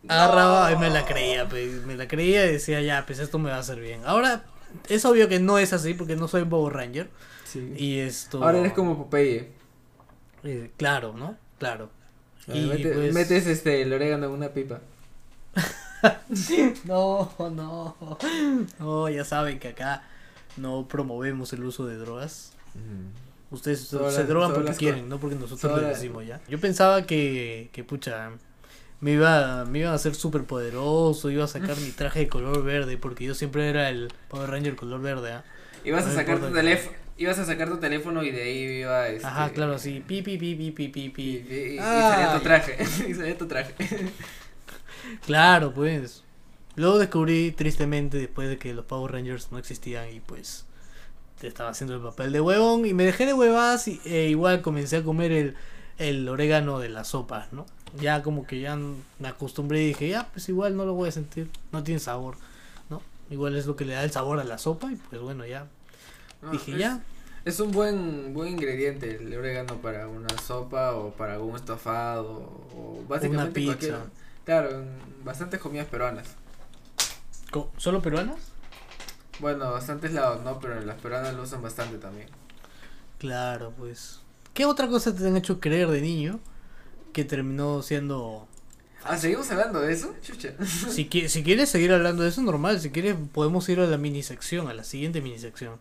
[0.08, 3.50] agarraba y me la creía, pues, me la creía y decía, ya, pues esto me
[3.50, 4.02] va a hacer bien.
[4.04, 4.44] Ahora,
[4.88, 7.10] es obvio que no es así porque no soy un Power Ranger.
[7.44, 7.72] Sí.
[7.76, 8.42] Y esto...
[8.42, 9.50] Ahora eres como Popeye.
[10.44, 11.36] eh, claro, ¿no?
[11.58, 11.90] Claro.
[12.48, 14.80] Y, mete- pues- Metes este, el orégano en una pipa.
[16.84, 17.96] No, no.
[18.78, 20.02] No, ya saben que acá
[20.56, 22.52] no promovemos el uso de drogas.
[23.50, 26.40] Ustedes se las- drogan porque quieren, no porque nosotros les decimos ya.
[26.48, 28.30] Yo pensaba que, que pucha,
[29.00, 32.62] me iba, me iba a hacer súper poderoso, iba a sacar mi traje de color
[32.64, 35.44] verde, porque yo siempre era el Power Ranger color verde, ¿ah?
[35.84, 36.96] Ibas No a sacar tu teléfono.
[37.16, 40.38] Ibas a sacar tu teléfono y de ahí iba este, Ajá, claro, así, pi, pi,
[40.38, 41.22] pi, pi, pi, pi, Y, pi.
[41.22, 42.76] y- y Ah, salía tu traje.
[43.08, 43.74] y salía tu traje.
[45.26, 46.24] Claro, pues.
[46.76, 50.66] Luego descubrí tristemente después de que los Power Rangers no existían y pues
[51.40, 54.62] te estaba haciendo el papel de huevón y me dejé de huevadas y e igual
[54.62, 55.56] comencé a comer el,
[56.00, 57.66] el orégano de las sopas, ¿no?
[58.00, 61.12] Ya como que ya me acostumbré y dije, ya, pues igual no lo voy a
[61.12, 62.36] sentir, no tiene sabor,
[62.88, 63.02] ¿no?
[63.28, 65.66] Igual es lo que le da el sabor a la sopa y pues bueno, ya.
[66.40, 67.02] No, dije, es, ya,
[67.44, 72.30] Es un buen buen ingrediente el orégano para una sopa o para algún estofado
[72.74, 73.76] o básicamente pizza.
[73.76, 73.96] cualquier.
[74.46, 74.88] Claro, en
[75.22, 76.28] bastantes comidas peruanas.
[77.76, 78.38] ¿solo peruanas?
[79.38, 80.58] Bueno, bastantes lados, ¿no?
[80.60, 82.28] Pero las peruanas lo usan bastante también.
[83.18, 84.20] Claro, pues.
[84.54, 86.40] ¿Qué otra cosa te han hecho creer de niño
[87.12, 88.46] que terminó siendo
[89.02, 90.14] Ah, ¿seguimos hablando de eso?
[90.22, 90.50] Chucha.
[90.66, 92.80] Si, qui- si quieres seguir hablando de eso, normal.
[92.80, 95.78] Si quieres, podemos ir a la mini sección, a la siguiente mini sección.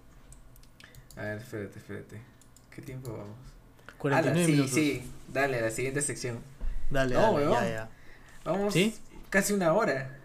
[1.18, 2.22] A ver, espérate, espérate.
[2.74, 3.36] ¿Qué tiempo vamos?
[3.98, 4.74] 49 Ala, sí, minutos.
[4.76, 5.12] sí.
[5.34, 6.40] Dale, a la siguiente sección.
[6.90, 7.90] Dale, No, dale, ya, ya.
[8.46, 8.96] Vamos ¿Sí?
[9.30, 10.18] casi una hora.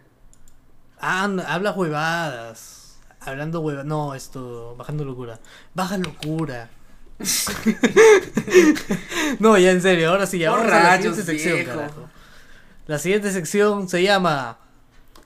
[1.00, 2.98] Ah, no, habla huevadas.
[3.20, 3.86] Hablando huevadas.
[3.86, 4.76] No, esto.
[4.76, 5.40] Bajando locura.
[5.74, 6.70] Baja locura.
[9.38, 11.70] no, ya en serio, ahora sí, ya vamos a la siguiente sección, viejo.
[11.72, 12.08] carajo.
[12.86, 14.58] La siguiente sección se llama.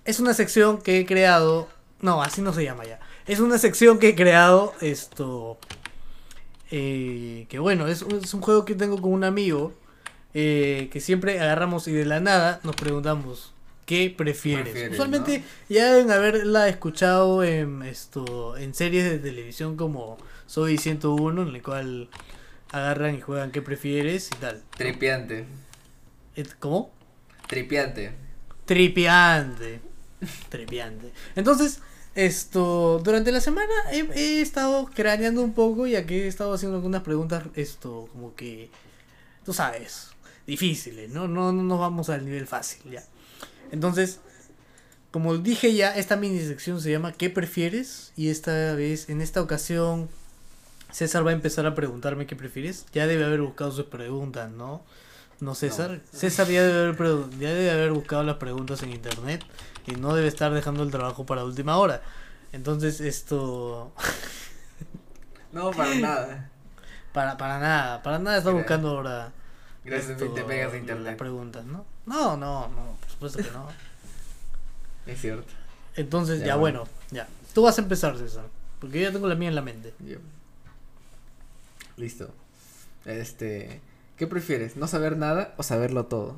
[0.05, 1.69] Es una sección que he creado.
[2.01, 3.01] No, así no se llama ya.
[3.27, 4.75] Es una sección que he creado.
[4.81, 5.59] Esto.
[6.71, 9.73] eh, que bueno, es, un- es un juego que tengo con un amigo.
[10.35, 13.55] eh, que siempre agarramos y de la nada nos preguntamos
[13.87, 14.65] qué prefieres.
[14.69, 20.19] Prefieres, Usualmente ya deben haberla escuchado en esto en series de televisión como
[20.49, 22.09] Soy 101 en el cual
[22.73, 24.63] agarran y juegan qué prefieres y tal.
[24.79, 25.45] Tripiante.
[26.59, 26.91] ¿Cómo?
[27.47, 28.13] Tripiante.
[28.65, 29.81] Tripiante.
[30.49, 31.13] Tripiante.
[31.37, 31.81] Entonces,
[32.15, 36.79] esto, durante la semana he, he estado craneando un poco ya que he estado haciendo
[36.79, 38.71] algunas preguntas, esto, como que,
[39.45, 40.09] tú sabes,
[40.47, 41.29] difíciles, ¿no?
[41.29, 43.05] No, no nos vamos al nivel fácil, ya.
[43.71, 44.21] Entonces,
[45.11, 48.13] como dije ya, esta mini sección se llama ¿Qué prefieres?
[48.17, 50.09] Y esta vez, en esta ocasión,
[50.91, 52.87] César va a empezar a preguntarme qué prefieres.
[52.93, 54.83] Ya debe haber buscado sus preguntas, ¿no?
[55.41, 56.01] No, César.
[56.13, 59.45] César ya debe, haber, ya debe haber buscado las preguntas en internet
[59.87, 62.03] y no debe estar dejando el trabajo para última hora.
[62.53, 63.93] Entonces, esto.
[65.53, 66.51] No, para nada.
[67.13, 69.33] Para, para nada, para nada está buscando ahora.
[69.83, 71.17] Gracias esto, te pegas las internet.
[71.17, 71.87] preguntas, ¿no?
[72.05, 73.67] No, no, no, por supuesto que no.
[75.07, 75.51] Es cierto.
[75.97, 76.81] Entonces, Ya, ya, bueno.
[76.81, 77.27] bueno, ya.
[77.55, 78.45] Tú vas a empezar, César.
[78.79, 79.95] Porque yo ya tengo la mía en la mente.
[81.99, 82.33] Listo.
[83.05, 83.81] Este.
[84.17, 84.77] ¿Qué prefieres?
[84.77, 86.37] ¿No saber nada o saberlo todo?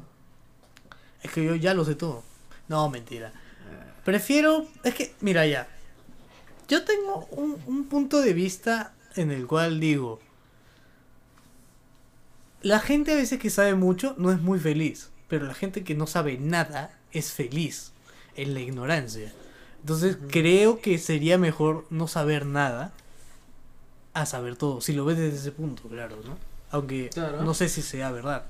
[1.22, 2.22] Es que yo ya lo sé todo.
[2.68, 3.32] No, mentira.
[3.34, 4.66] Ah, Prefiero.
[4.84, 5.68] Es que, mira ya.
[6.68, 10.20] Yo tengo un, un punto de vista en el cual digo.
[12.62, 15.11] La gente a veces que sabe mucho no es muy feliz.
[15.28, 17.92] Pero la gente que no sabe nada es feliz.
[18.36, 19.32] En la ignorancia.
[19.80, 22.92] Entonces creo que sería mejor no saber nada.
[24.14, 24.80] A saber todo.
[24.80, 26.36] Si lo ves desde ese punto, claro, ¿no?
[26.70, 27.42] Aunque Claro.
[27.42, 28.44] no sé si sea verdad.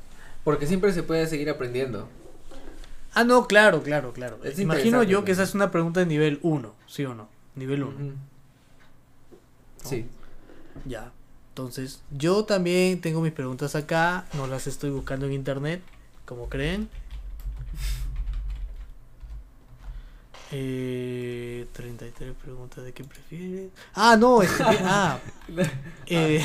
[0.45, 2.09] Porque siempre se puede seguir aprendiendo.
[3.13, 4.39] Ah, no, claro, claro, claro.
[4.45, 7.29] Es Imagino yo que esa es una pregunta de nivel 1, ¿sí o no?
[7.57, 7.97] Nivel 1.
[7.97, 8.13] Ujú.
[9.85, 10.07] Sí.
[10.87, 11.13] Ya.
[11.51, 15.83] Entonces, yo también tengo mis preguntas acá, no las estoy buscando en internet,
[16.25, 16.89] como creen.
[20.53, 23.71] Eh, 33 preguntas de qué prefieres.
[23.95, 25.19] Ah, no, este, ah,
[26.07, 26.45] eh,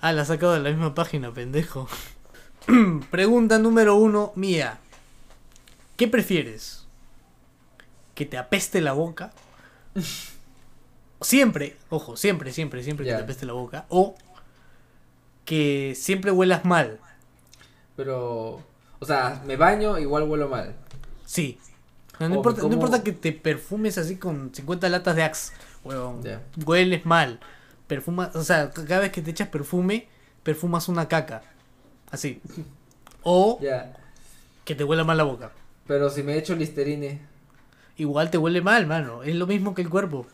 [0.00, 1.88] ah, la he sacado de la misma página, pendejo.
[3.10, 4.78] Pregunta número uno, mía.
[5.96, 6.86] ¿Qué prefieres?
[8.14, 9.32] ¿Que te apeste la boca?
[11.20, 13.86] Siempre, ojo, siempre, siempre, siempre que te apeste la boca.
[13.88, 14.14] O
[15.44, 17.00] que siempre huelas mal.
[17.96, 18.62] Pero.
[18.98, 20.76] O sea, me baño, igual huelo mal.
[21.24, 21.58] Sí.
[22.28, 25.52] No, importa, no como- importa que te perfumes así con 50 latas de Axe.
[25.84, 26.20] huevón.
[26.64, 27.40] Hueles mal.
[27.86, 30.08] Perfumas, o sea, cada vez que te echas perfume,
[30.42, 31.42] perfumas una caca.
[32.10, 32.40] Así.
[33.22, 33.58] O
[34.64, 35.52] que te huela mal la boca.
[35.86, 37.20] Pero si me echo listerine.
[37.96, 39.22] Igual te huele mal, mano.
[39.22, 40.26] Es lo mismo que el cuerpo.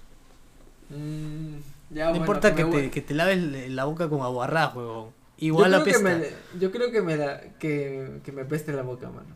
[0.91, 1.55] mm,
[1.91, 5.07] ya, No bueno, importa que te, que te laves la boca con aguarrás, huevón.
[5.39, 8.82] Yo Igual creo que me- yo creo que me la, que, que me peste la
[8.82, 9.28] boca, mano.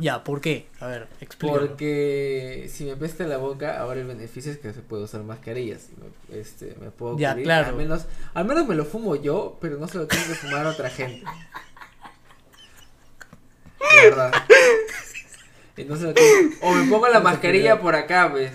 [0.00, 0.66] Ya, ¿por qué?
[0.80, 1.60] A ver, explícalo.
[1.68, 5.88] Porque si me peste la boca, ahora el beneficio es que se puede usar mascarillas.
[6.30, 7.44] me, este, me puedo Ya, cubrir.
[7.44, 7.68] claro.
[7.68, 10.66] Al menos, al menos me lo fumo yo, pero no se lo tengo que fumar
[10.66, 11.24] a otra gente.
[13.80, 14.32] De verdad.
[16.62, 18.52] O me pongo la mascarilla por acá, ¿ves?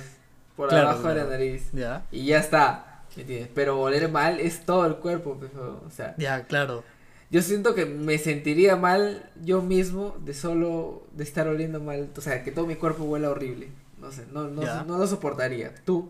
[0.55, 1.69] Por Claro, abajo de la nariz.
[1.73, 3.01] Ya, Y ya está.
[3.15, 3.49] ¿me entiendes?
[3.55, 6.15] Pero oler mal es todo el cuerpo, pues, o sea.
[6.17, 6.83] ya, claro.
[7.31, 12.21] Yo siento que me sentiría mal yo mismo de solo de estar oliendo mal, o
[12.21, 13.69] sea, que todo mi cuerpo huela horrible.
[13.99, 15.73] No sé, no, no, no lo soportaría.
[15.85, 16.09] Tú.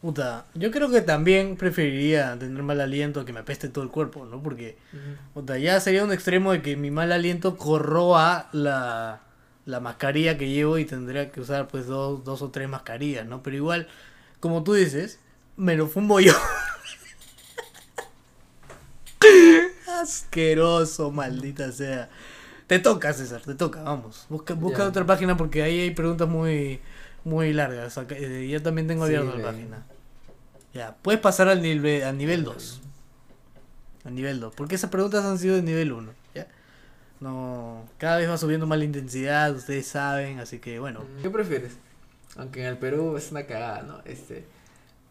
[0.00, 4.24] Puta, yo creo que también preferiría tener mal aliento que me apeste todo el cuerpo,
[4.24, 4.42] ¿no?
[4.42, 4.78] Porque,
[5.34, 9.20] puta, ya sería un extremo de que mi mal aliento corroa la,
[9.66, 13.42] la mascarilla que llevo y tendría que usar pues dos, dos o tres mascarillas, ¿no?
[13.42, 13.88] Pero igual,
[14.40, 15.20] como tú dices,
[15.58, 16.32] me lo fumo yo.
[20.00, 22.08] Asqueroso, maldita sea.
[22.66, 24.26] Te toca, César, te toca, vamos.
[24.28, 24.88] Busca, busca Ya.
[24.88, 26.80] otra página porque ahí hay preguntas muy,
[27.24, 27.98] muy largas.
[28.10, 29.52] Eh, yo también tengo Sí, abierta la ve.
[29.52, 29.86] página.
[30.72, 32.80] Ya, puedes pasar al nivel, a nivel 2.
[34.04, 34.54] A nivel 2.
[34.54, 36.12] Porque esas preguntas han sido de nivel 1.
[36.34, 36.46] ¿ya?
[37.18, 41.04] No, cada vez va subiendo más la intensidad, ustedes saben, así que bueno.
[41.22, 41.72] ¿Qué prefieres?
[42.36, 44.00] Aunque en el Perú es una cagada, ¿no?
[44.04, 44.44] Este,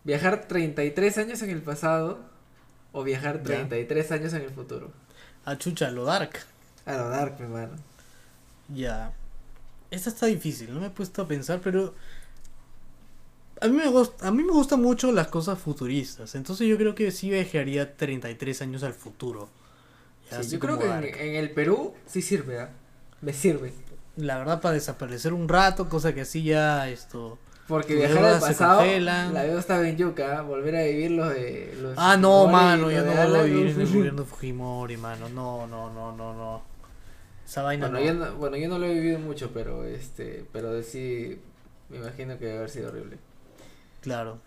[0.05, 2.19] viajar 33 años en el pasado
[2.91, 3.43] o viajar Ya.
[3.43, 4.91] 33 años en el futuro.
[5.45, 6.39] A chucha, lo dark.
[6.85, 7.73] A lo dark, mi mano.
[8.73, 9.13] Ya.
[9.91, 11.95] Esta está difícil, no me he puesto a pensar, pero
[13.61, 16.93] a mí me gusta, a mí me gustan mucho las cosas futuristas, entonces yo creo
[16.95, 19.49] que sí viajaría 33 años al futuro.
[20.29, 22.69] Ya, Sí, yo creo que en, el Perú sí sirve, ¿ah?
[23.21, 23.73] Me sirve.
[24.15, 27.39] La verdad para desaparecer un rato, cosa que así ya esto
[27.69, 31.77] Porque viajar al pasado, la deuda estaba en Yuca, volver a vivir los de...
[31.79, 35.29] Los Ah, no, Fujimori, mano, yo no vuelvo a vivir en el gobierno Fujimori, mano.
[35.29, 36.63] No, no, no, no, no.
[37.45, 38.05] Esa vaina Bueno, no.
[38.05, 41.39] yo no, bueno, yo no lo he vivido mucho, pero este, pero de sí,
[41.89, 43.17] me imagino que debe haber sido horrible.
[44.01, 44.39] Claro.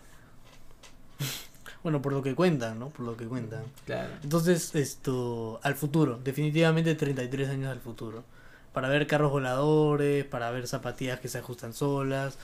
[1.81, 2.89] Bueno, por lo que cuentan, ¿no?
[2.91, 3.63] Por lo que cuentan.
[3.85, 4.07] Claro.
[4.23, 8.23] Entonces, esto, al futuro, definitivamente 33 años al futuro.
[8.71, 12.37] Para ver carros voladores, para ver zapatillas que se ajustan solas,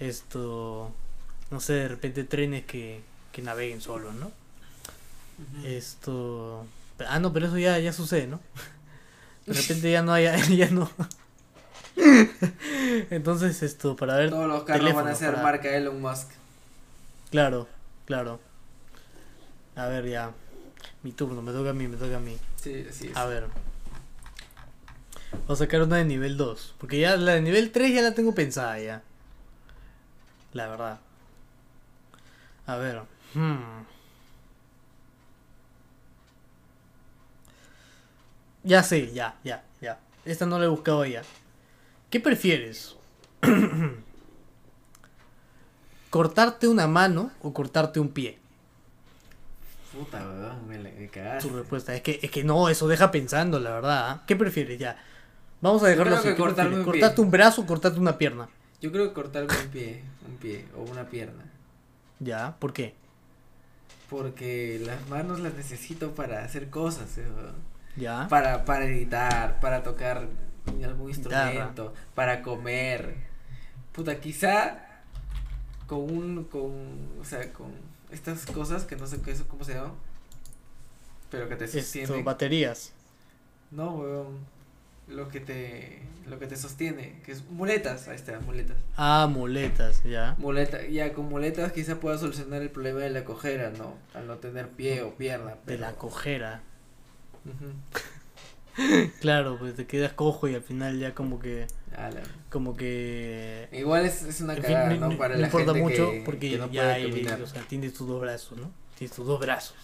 [0.00, 0.92] esto,
[1.50, 3.00] no sé, de repente trenes que,
[3.32, 4.32] que naveguen solos, ¿no?
[5.64, 6.66] Esto,
[7.08, 8.40] ah, no, pero eso ya, ya sucede, ¿no?
[9.46, 10.24] De repente ya no hay,
[10.56, 10.90] ya no.
[13.10, 16.28] Entonces, esto, para ver, Todos los carros van a ser para- marca Elon Musk.
[17.30, 17.68] claro,
[18.06, 18.40] claro.
[19.76, 20.32] A ver, ya,
[21.02, 22.36] mi turno, me toca a mí, me toca a mí.
[22.56, 23.16] Sí, así es.
[23.16, 23.46] A ver.
[25.46, 26.74] Voy a sacar una de nivel 2.
[26.78, 29.02] Porque ya la de nivel 3 ya la tengo pensada ya.
[30.52, 31.00] La verdad.
[32.66, 33.02] A ver.
[33.34, 33.84] hmm.
[38.62, 39.98] Ya sé, ya, ya, ya.
[40.24, 41.22] Esta no la he buscado ya.
[42.10, 42.96] ¿Qué prefieres?
[46.10, 48.38] ¿Cortarte una mano o cortarte un pie?
[49.92, 51.48] Puta, weón, me me cagaste.
[51.48, 54.10] Su respuesta es que, es que no, eso deja pensando, la verdad.
[54.10, 54.22] ¿ah?
[54.26, 54.96] ¿Qué prefieres ya?
[55.60, 56.34] Vamos a dejarlo así.
[56.34, 56.84] que un.
[56.84, 58.48] ¿Cortarte un brazo o cortarte una pierna?
[58.80, 61.44] Yo creo que cortarme un pie, un pie o una pierna.
[62.18, 62.94] Ya, ¿por qué?
[64.08, 67.24] Porque las manos las necesito para hacer cosas, eh.
[67.96, 68.26] Ya.
[68.28, 70.28] Para, para editar, para tocar
[70.66, 71.46] algún Guitarra.
[71.50, 73.16] instrumento, para comer.
[73.92, 74.78] Puta, quizá
[75.86, 76.70] con un, con,
[77.20, 77.72] o sea, con
[78.10, 79.92] estas cosas que no sé qué, cómo se llaman,
[81.30, 82.24] pero que te sostienen.
[82.24, 82.92] baterías.
[83.70, 84.38] No, weón,
[85.10, 88.76] lo que te, lo que te sostiene, que es muletas, ahí está, muletas.
[88.96, 90.34] Ah, muletas, ya.
[90.38, 93.94] Muleta, ya con muletas quizá pueda solucionar el problema de la cojera, ¿no?
[94.14, 95.56] Al no tener pie o pierna.
[95.66, 96.62] De la cojera.
[99.20, 101.66] Claro, pues te quedas cojo y al final ya como que.
[101.96, 102.22] Ala.
[102.48, 103.68] Como que.
[103.72, 106.50] Igual es, es una fin, cagada, no, Para no la importa gente mucho que, porque
[106.50, 108.70] que no ya puede eres, o sea, tienes tus dos brazos, ¿no?
[108.96, 109.76] Tienes tus dos brazos.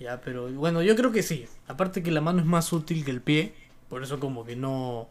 [0.00, 1.46] Ya, pero bueno, yo creo que sí.
[1.66, 3.54] Aparte que la mano es más útil que el pie,
[3.88, 5.08] por eso como que no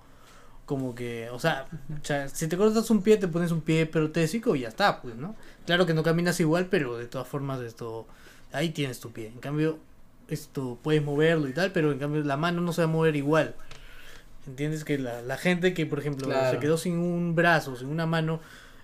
[0.66, 1.66] como que, o sea,
[2.02, 5.02] o sea, si te cortas un pie te pones un pie protésico y ya está,
[5.02, 5.34] pues, ¿no?
[5.66, 8.06] Claro que no caminas igual, pero de todas formas esto
[8.52, 9.28] ahí tienes tu pie.
[9.28, 9.78] En cambio,
[10.28, 13.16] esto puedes moverlo y tal, pero en cambio la mano no se va a mover
[13.16, 13.56] igual.
[14.46, 14.84] ¿Entiendes?
[14.84, 16.52] Que la, la gente que, por ejemplo, Claro.
[16.52, 18.40] se quedó sin un brazo, sin una mano,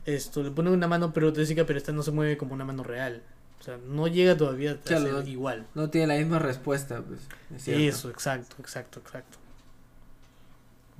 [0.05, 3.21] esto le ponen una mano protésica, pero esta no se mueve como una mano real.
[3.59, 5.65] O sea, no llega todavía a Claro, ser no- igual.
[5.73, 7.19] No tiene la misma respuesta, pues.
[7.55, 7.67] es.
[7.67, 9.37] Eso, exacto, exacto, exacto.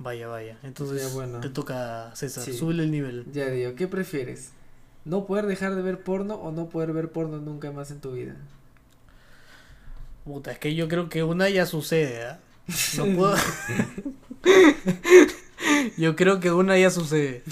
[0.04, 0.56] Vaya, vaya.
[0.62, 1.40] Entonces, Ya, bueno.
[1.40, 2.56] te toca, César, Sí.
[2.56, 3.26] súbele el nivel.
[3.32, 4.50] Ya digo, ¿qué prefieres?
[5.04, 8.12] ¿No poder dejar de ver porno o no poder ver porno nunca más en tu
[8.12, 8.36] vida?
[10.24, 12.38] Puta, es que yo creo que una ya sucede, ¿ah?
[12.96, 13.36] No puedo.
[15.98, 17.42] yo creo que una ya sucede.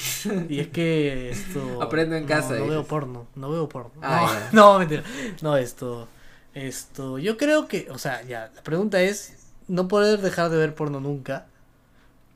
[0.48, 1.82] Y es que esto.
[1.82, 3.92] Aprendo en casa, No, veo porno, no veo porno.
[4.02, 5.02] Ah, no, no, mentira.
[5.42, 6.08] No, esto.
[6.54, 7.18] Esto.
[7.18, 7.88] Yo creo que.
[7.90, 8.50] O sea, ya.
[8.54, 9.34] La pregunta es:
[9.68, 11.46] ¿no poder dejar de ver porno nunca?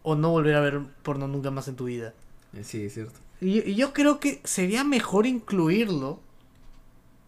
[0.08, 2.14] ¿O no volver a ver porno nunca más en tu vida?
[2.62, 3.18] Sí, es cierto.
[3.40, 6.20] Y, y yo creo que sería mejor incluirlo.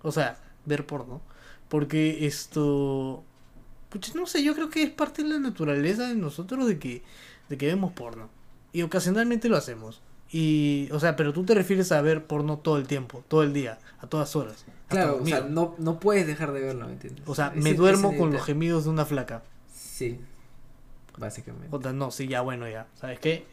[0.02, 1.20] O sea, ver porno.
[1.68, 3.24] Porque esto.
[3.88, 7.02] Pues no sé, yo creo que es parte de la naturaleza de nosotros de que,
[7.48, 8.30] de que vemos porno.
[8.72, 10.00] Y ocasionalmente lo hacemos.
[10.30, 13.52] Y, o sea, pero tú te refieres a ver porno todo el tiempo, todo el
[13.52, 14.64] día, a todas horas.
[14.86, 17.26] Claro, o sea, no, no puedes dejar de verlo, ¿me entiendes?
[17.26, 19.42] O sea, me duermo con los gemidos de una flaca.
[19.74, 20.20] Sí,
[21.18, 21.68] básicamente.
[21.70, 22.86] Jota, no, sí, ya bueno, ya.
[22.94, 23.44] ¿Sabes qué?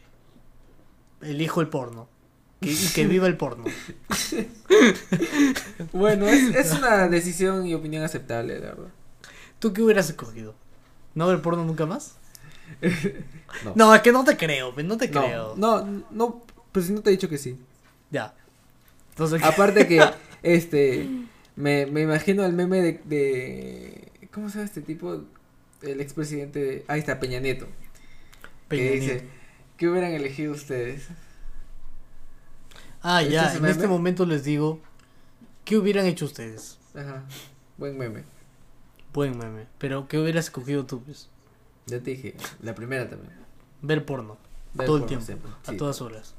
[1.22, 2.08] Elijo el porno.
[2.60, 3.64] Que- y que viva el porno.
[5.92, 8.88] Bueno, es, es una decisión y opinión aceptable, la verdad.
[9.58, 10.54] ¿Tú qué hubieras escogido?
[11.14, 12.16] ¿No ver porno nunca más?
[13.64, 13.72] No.
[13.76, 15.54] No, es que no te creo, no te No, creo.
[15.56, 16.42] no, no,
[16.72, 17.56] pues si no te he dicho que sí.
[18.10, 18.34] Ya.
[19.10, 20.04] Entonces, Aparte que,
[20.42, 21.08] este,
[21.54, 25.22] me, me imagino el meme de, de, ¿cómo se llama este tipo?
[25.86, 27.66] El expresidente de, ahí está, Peña Nieto.
[28.68, 29.14] Peña que Nieto.
[29.14, 29.28] dice,
[29.76, 31.06] ¿qué hubieran elegido ustedes?
[33.02, 34.80] Ah, ¿Este ya, es en este momento les digo,
[35.64, 36.78] ¿qué hubieran hecho ustedes?
[36.94, 37.24] Ajá,
[37.76, 38.24] buen meme.
[39.12, 39.66] Buen meme.
[39.78, 41.28] Pero, ¿qué hubieras escogido tú, pues?
[41.86, 43.32] Ya te dije, la primera también.
[43.82, 44.38] Ver porno.
[44.74, 45.24] Ver todo el tiempo.
[45.24, 45.76] siempre, A sí.
[45.76, 46.34] todas horas.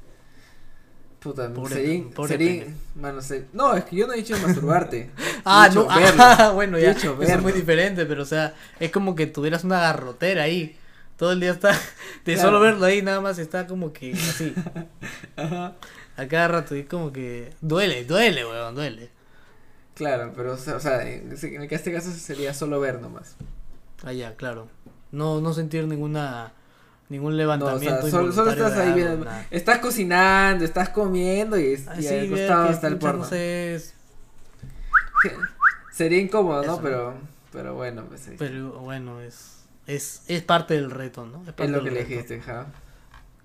[1.20, 3.20] Puta, Pobre- sería, pobre mano,
[3.52, 5.10] no, es que yo no he dicho masturbarte.
[5.44, 6.94] Ah, He no, ah, bueno, He ya.
[6.94, 10.76] dicho Eso es muy diferente, pero o sea, es como que tuvieras una garrotera ahí.
[11.16, 11.72] Todo el día está,
[12.24, 12.48] de Claro.
[12.48, 14.54] solo verlo ahí nada más está como que así.
[15.36, 15.74] Ajá.
[16.16, 16.76] A cada rato.
[16.76, 17.52] Y es como que.
[17.60, 19.10] Duele, duele, weón, duele.
[19.94, 23.34] Claro, pero, o sea, en en este caso sería solo ver nomás.
[24.04, 24.68] Ah, ya, claro.
[25.10, 26.52] No, no sentir ninguna.
[27.08, 28.02] Ningún No, o levantamiento.
[28.02, 29.26] sea, solo, estás ahí viendo.
[29.50, 33.24] Estás cocinando, estás comiendo y, y al ver costado que está el porno.
[33.30, 33.94] es-
[35.92, 36.80] Sería incómodo, ¿no?
[36.80, 37.14] Pero,
[37.52, 38.32] pero bueno, pues sí.
[38.38, 41.42] Pero bueno, es, es, es parte del reto, ¿no?
[41.42, 42.66] parte es lo que elegiste, ja.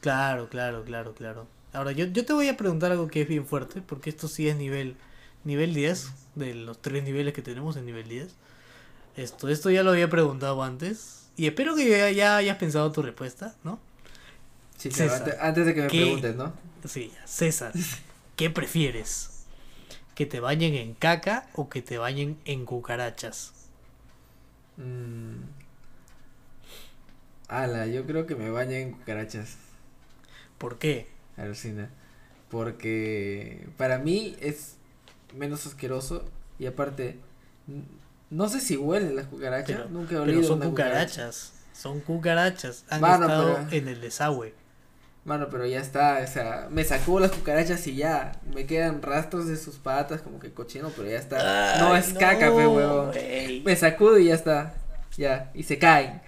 [0.02, 1.48] Claro, claro, claro, claro.
[1.72, 4.48] Ahora, yo, yo te voy a preguntar algo que es bien fuerte, porque esto sí
[4.48, 4.96] es nivel,
[5.46, 8.36] nivel 10, de los tres niveles que tenemos en nivel 10.
[9.16, 13.02] Esto, esto ya lo había preguntado antes, y espero que ya, ya hayas pensado tu
[13.02, 13.80] respuesta, ¿no?
[14.78, 16.02] Sí, claro, César, antes, de que me ¿qué?
[16.02, 16.54] preguntes, ¿no?
[16.86, 17.74] Sí, César,
[18.36, 19.46] ¿qué prefieres?
[20.16, 23.54] ¿Que te bañen en caca o que te bañen en cucarachas?
[24.78, 25.44] Mm.
[27.48, 29.58] Ala, yo creo que me baño en cucarachas.
[30.58, 31.08] ¿Por qué?
[31.38, 31.90] Alucina.
[32.50, 34.76] Porque para mí es
[35.36, 36.26] menos asqueroso
[36.60, 37.18] y aparte,
[38.34, 39.78] no sé si huelen las cucarachas.
[39.78, 41.06] Pero- Nunca he olido Pero son una cucaracha.
[41.06, 44.54] cucarachas, son cucarachas, han Mano, estado pero- en el desagüe.
[45.26, 49.48] Mano, pero ya está, o sea, me sacó las cucarachas y ya, me quedan rastros
[49.48, 51.78] de sus patas como que cochino, pero ya está.
[51.80, 53.12] no es caca, pe huevón.
[53.64, 54.74] Me sacudo y ya está.
[55.16, 56.22] Ya, y se caen.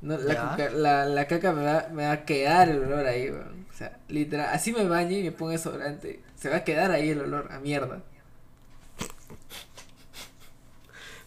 [0.00, 3.30] No, la, cuca- la, la caca me va, me va a quedar el olor ahí,
[3.30, 3.66] weón.
[3.72, 6.20] O sea, literal, así me bañe y me pongo desodorante.
[6.36, 8.02] Se va a quedar ahí el olor a mierda.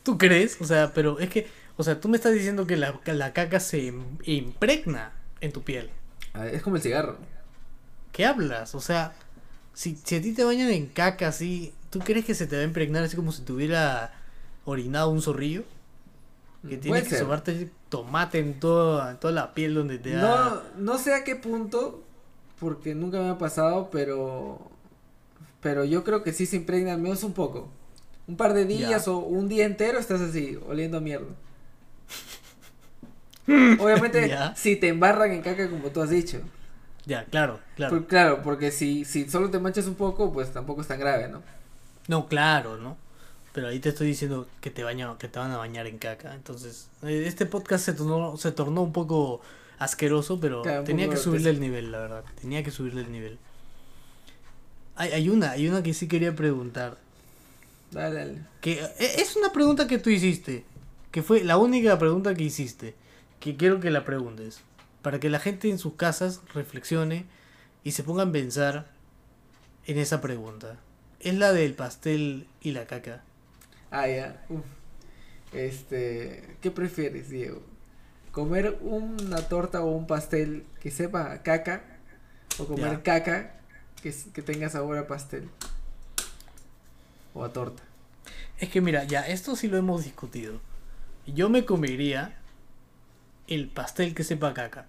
[0.07, 0.57] ¿Tú crees?
[0.61, 3.59] O sea, pero es que, o sea, tú me estás diciendo que la, la caca
[3.59, 5.89] se im- impregna en tu piel.
[6.33, 7.17] Ah, Es como el cigarro.
[8.11, 8.75] ¿Qué hablas?
[8.75, 9.13] O sea,
[9.73, 12.61] si, si a ti te bañan en caca así, ¿tú crees que se te va
[12.63, 14.13] a impregnar así como si te hubiera
[14.65, 15.63] orinado un zorrillo?
[16.67, 17.17] Que Mm, tienes que ser.
[17.17, 20.53] sobarte tomate en toda, en toda la piel donde te da...
[20.53, 22.01] No, no sé a qué punto,
[22.59, 24.59] porque nunca me ha pasado, pero
[25.61, 27.69] pero yo creo que sí se impregna al menos un poco.
[28.28, 31.28] Un par de días o un día entero estás así, oliendo a mierda.
[33.47, 36.41] Obviamente, si te embarran en caca como tú has dicho.
[37.05, 37.95] Ya, claro, claro.
[37.97, 41.30] Por- claro, porque si, si solo te manchas un poco, pues tampoco es tan grave,
[41.30, 41.41] ¿no?
[42.09, 42.97] No, claro, ¿no?
[43.53, 46.36] Pero ahí te estoy diciendo que te baña, que te van a bañar en caca.
[46.36, 49.39] Entonces, eh, este podcast se tornó, se tornó un poco
[49.80, 52.23] asqueroso, pero Claro, tenía que subirle el nivel, la verdad.
[52.41, 53.39] Tenía que subirle el nivel.
[54.97, 56.97] Hay, hay una, hay una que sí quería preguntar.
[57.91, 58.41] Dale, dale.
[58.61, 60.65] Que eh, es una pregunta que tú hiciste.
[61.11, 62.95] Que fue la única pregunta que hiciste.
[63.39, 64.59] Que quiero que la preguntes.
[65.01, 67.25] Para que la gente en sus casas reflexione
[67.83, 68.91] y se pongan a pensar
[69.85, 70.77] en esa pregunta.
[71.19, 73.23] Es la del pastel y la caca.
[73.89, 74.43] Ah, ya.
[74.49, 74.65] Uf.
[75.53, 77.61] Este, ¿qué prefieres, Diego?
[78.31, 81.83] ¿Comer una torta o un pastel que sepa a caca?
[82.59, 83.03] ¿O comer Ya.
[83.03, 83.55] caca
[84.03, 85.49] que, que tenga sabor a pastel?
[87.38, 87.83] O a torta.
[88.59, 90.59] Es que mira, ya, esto sí lo hemos discutido.
[91.27, 92.35] Yo me comería
[93.47, 94.85] el pastel que sepa a caca.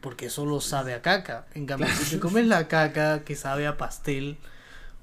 [0.00, 1.46] Porque solo sabe a caca.
[1.54, 4.36] En cambio, si te comes la caca que sabe a pastel,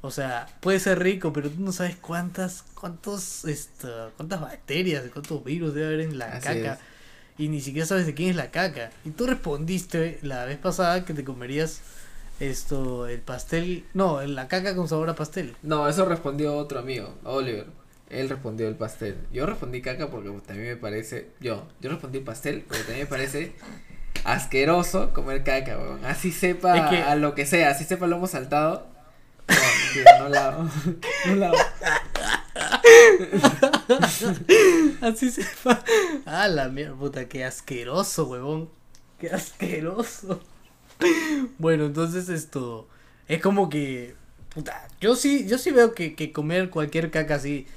[0.01, 5.43] o sea, puede ser rico, pero tú no sabes cuántas, cuántos, esto, cuántas bacterias, cuántos
[5.43, 6.73] virus debe haber en la Así caca.
[6.73, 6.79] es.
[7.39, 8.91] Y ni siquiera sabes de quién es la caca.
[9.05, 11.81] Y tú respondiste la vez pasada que te comerías
[12.39, 15.55] esto, el pastel, no, la caca con sabor a pastel.
[15.63, 17.65] No, eso respondió otro amigo, Oliver.
[18.09, 19.17] Él respondió el pastel.
[19.33, 21.29] Yo respondí caca porque también me parece.
[21.41, 23.53] Yo, yo respondí pastel porque también me parece
[24.23, 26.05] asqueroso comer caca, weón.
[26.05, 28.87] Así sepa Es que- a lo que sea, así sepa lomo saltado.
[29.49, 30.69] No, no la hago.
[31.27, 31.57] No la hago.
[35.01, 35.83] Así se fa.
[36.25, 38.69] Ah, la mierda, puta, qué asqueroso, huevón.
[39.19, 40.39] Qué asqueroso.
[41.59, 42.87] Bueno, entonces esto.
[43.27, 44.15] Es como que.
[44.53, 47.67] Puta, yo sí, yo sí veo que, que comer cualquier caca así,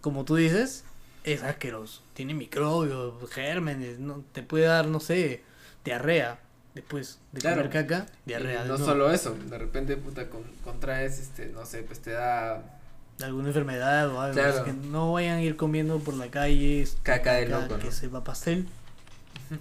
[0.00, 0.84] como tú dices,
[1.24, 2.02] es asqueroso.
[2.14, 5.42] Tiene microbios, gérmenes, no, te puede dar, no sé,
[5.84, 6.38] diarrea.
[6.74, 7.56] Después de Claro.
[7.56, 8.64] comer caca, diarrea.
[8.64, 12.62] no solo eso, de repente, puta, con- contraes, este, no sé, pues te da
[13.22, 14.34] alguna enfermedad o algo.
[14.34, 14.62] Claro.
[14.64, 17.92] que no vayan a ir comiendo por la calle Caca de loco, que ¿no?
[17.92, 18.66] sepa pastel.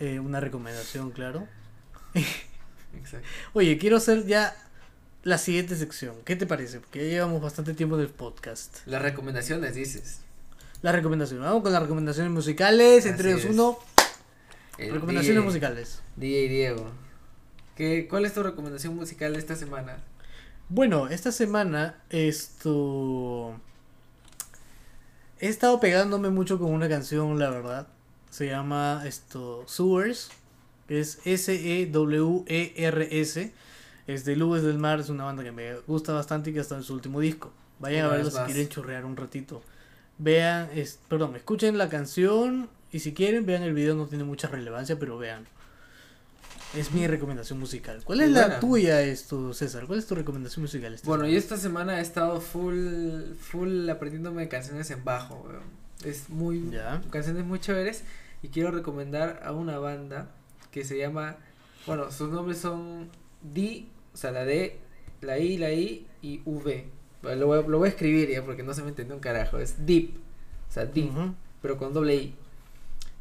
[0.00, 1.46] Eh, una recomendación, claro.
[2.96, 3.26] Exacto.
[3.52, 4.56] Oye, quiero hacer ya
[5.22, 6.16] la siguiente sección.
[6.24, 6.80] ¿Qué te parece?
[6.80, 8.78] Porque ya llevamos bastante tiempo del podcast.
[8.86, 10.20] Las recomendaciones, dices.
[10.82, 11.40] La recomendación.
[11.40, 13.04] Vamos con las recomendaciones musicales.
[13.06, 13.44] Entre es.
[13.44, 13.78] uno,
[14.78, 16.00] El recomendaciones musicales.
[16.16, 16.90] DJ Diego.
[17.76, 19.98] ¿Qué, ¿Cuál es tu recomendación musical esta semana?
[20.68, 23.58] Bueno, esta semana esto...
[25.38, 27.88] He estado pegándome mucho con una canción, la verdad.
[28.30, 30.30] Se llama esto Sewers.
[30.90, 31.18] Es
[32.30, 33.52] S-E-W-E-R-S.
[34.06, 36.82] Este, Lubes del Mar es una banda que me gusta bastante y que está en
[36.82, 37.52] su último disco.
[37.78, 39.62] Vayan a verlo si quieren chorrear un ratito.
[40.18, 44.48] Vean, es, perdón, escuchen la canción y si quieren vean el video, no tiene mucha
[44.48, 45.46] relevancia, pero vean.
[46.76, 48.00] Es mi recomendación musical.
[48.04, 49.86] ¿Cuál es la tuya, esto, César?
[49.86, 50.92] ¿Cuál es tu recomendación musical?
[50.92, 55.62] esta Bueno, yo esta semana he estado full, full aprendiéndome canciones en bajo, weón.
[56.04, 57.00] Es muy, Ya.
[57.10, 58.02] canciones muy chéveres
[58.42, 60.30] y quiero recomendar a una banda
[60.70, 61.36] que se llama,
[61.86, 63.10] bueno, sus nombres son
[63.42, 64.78] D, o sea, la D,
[65.20, 66.86] la I, la I y V.
[67.22, 69.58] Lo voy, a- lo voy a escribir ya porque no se me entendió un carajo,
[69.58, 70.10] es Deep,
[70.68, 71.10] o sea, Deep,
[71.62, 72.34] pero con doble I.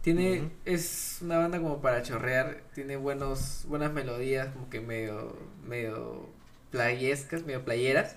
[0.02, 5.36] Tiene, es una banda como para chorrear, tiene buenos, buenas melodías, como que medio,
[5.68, 6.30] medio
[6.72, 8.16] playescas, medio playeras.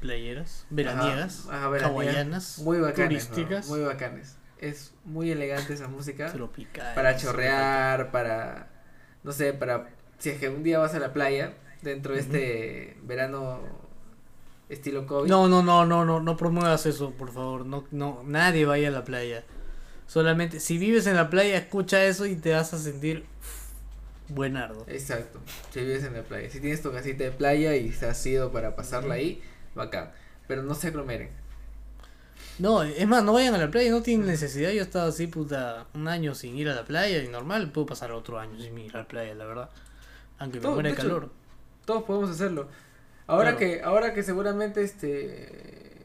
[0.00, 3.34] Playeras, veraniegas, Ajá, ajá, veraniegas, hawaianas, muy bacanes, ¿no?
[3.34, 4.36] turísticas, muy bacanes.
[4.60, 6.94] Es muy elegante esa música tropicales.
[6.94, 8.68] para chorrear, para
[9.22, 9.88] no sé, para
[10.18, 13.60] si es que un día vas a la playa dentro de este verano
[14.68, 15.28] estilo COVID.
[15.28, 17.66] No, no, no, no, no, no promuevas eso, por favor.
[17.66, 19.44] No, no, nadie vaya a la playa.
[20.06, 23.24] Solamente, si vives en la playa, escucha eso y te vas a sentir
[24.28, 24.84] buenardo.
[24.88, 25.40] Exacto.
[25.70, 28.76] Si vives en la playa, si tienes tu casita de playa y has ido para
[28.76, 29.42] pasarla ahí,
[29.74, 30.12] bacán.
[30.46, 31.30] Pero no se aglomeren.
[32.60, 34.70] No, es más, no vayan a la playa, no tienen necesidad.
[34.70, 37.86] Yo he estado así, puta, un año sin ir a la playa y normal, puedo
[37.86, 39.70] pasar otro año sin ir a la playa, la verdad.
[40.38, 41.30] Aunque me No, muera de hecho, calor.
[41.84, 42.68] Todos podemos hacerlo.
[43.26, 43.58] Ahora Claro.
[43.58, 45.96] que ahora que seguramente este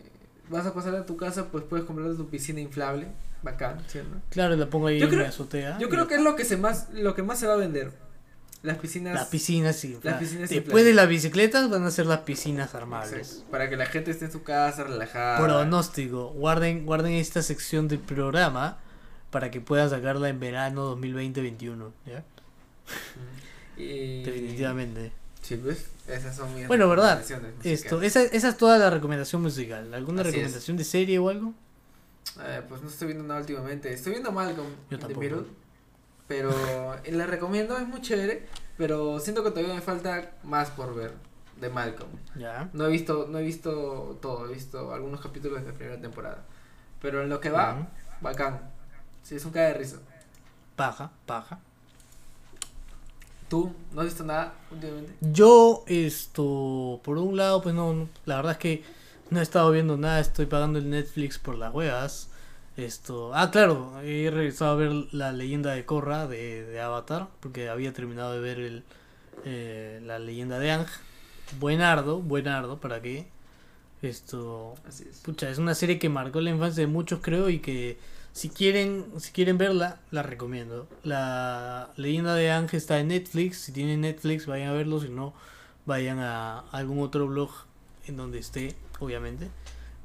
[0.49, 3.07] vas a pasar a tu casa, pues puedes comprarte tu piscina inflable,
[3.41, 4.21] bacán, ¿sí no?
[4.29, 5.77] Claro, la pongo ahí Yo en creo- mi azotea.
[5.79, 7.91] Yo creo que es lo que se más lo que más se va a vender.
[8.63, 9.97] Las piscinas Las piscinas sí.
[10.01, 13.43] Las piscinas Después de las bicicletas van a ser las piscinas armables.
[13.51, 15.39] Para que la gente esté en su casa relajada.
[15.39, 16.29] Pronóstico.
[16.29, 18.79] Guarden, guarden esta sección del programa
[19.29, 21.91] para que puedan sacarla en verano 2020-21.
[22.07, 22.23] ¿ya?
[23.77, 25.11] Y- Definitivamente.
[25.41, 27.23] Sí, pues, esas son mis Bueno, ¿verdad?
[27.63, 29.93] Esto, esa, esa es toda la recomendación musical.
[29.93, 30.35] ¿Alguna Así es.
[30.35, 31.53] recomendación de serie o algo?
[32.41, 33.93] Eh, pues no estoy viendo nada últimamente.
[33.93, 35.45] Estoy viendo Malcolm Yo tampoco.
[36.27, 36.51] Pero
[37.03, 38.47] eh, la recomiendo, es muy chévere.
[38.77, 41.13] Pero siento que todavía me falta más por ver
[41.59, 42.09] de Malcolm.
[42.37, 42.69] Ya.
[42.73, 46.43] No he visto, no he visto todo, he visto algunos capítulos de la primera temporada.
[47.01, 47.87] Pero en lo que va,
[48.21, 48.59] bacán.
[49.23, 49.97] Sí, es un cae de risa.
[50.75, 51.59] Paja, paja.
[53.47, 55.13] ¿Tú no has visto nada últimamente?
[55.21, 58.83] Yo, esto, por un lado, pues no, no, la verdad es que
[59.29, 62.29] no he estado viendo nada, estoy pagando el Netflix por las huevas.
[62.77, 67.69] Esto, ah, claro, he regresado a ver la leyenda de Korra de, de Avatar, porque
[67.69, 68.83] había terminado de ver el,
[69.45, 70.87] eh, la leyenda de Ang.
[71.59, 73.27] Buenardo, buenardo, ¿para qué?
[74.01, 75.19] Esto, Así es.
[75.19, 77.97] Pucha, es una serie que marcó la infancia de muchos, creo, y que
[78.33, 80.87] si quieren, si quieren verla, la recomiendo.
[81.03, 83.59] La leyenda de Ángel está en Netflix.
[83.59, 84.99] Si tienen Netflix, vayan a verlo.
[84.99, 85.33] Si no,
[85.85, 87.51] vayan a algún otro blog
[88.07, 89.49] en donde esté, obviamente.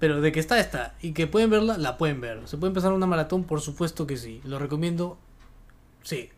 [0.01, 0.95] Pero de que está, está.
[1.03, 2.41] Y que pueden verla, la pueden ver.
[2.49, 3.45] ¿Se puede empezar una maratón?
[3.45, 4.41] Por supuesto que sí.
[4.45, 5.19] Lo recomiendo.
[6.03, 6.31] Sí.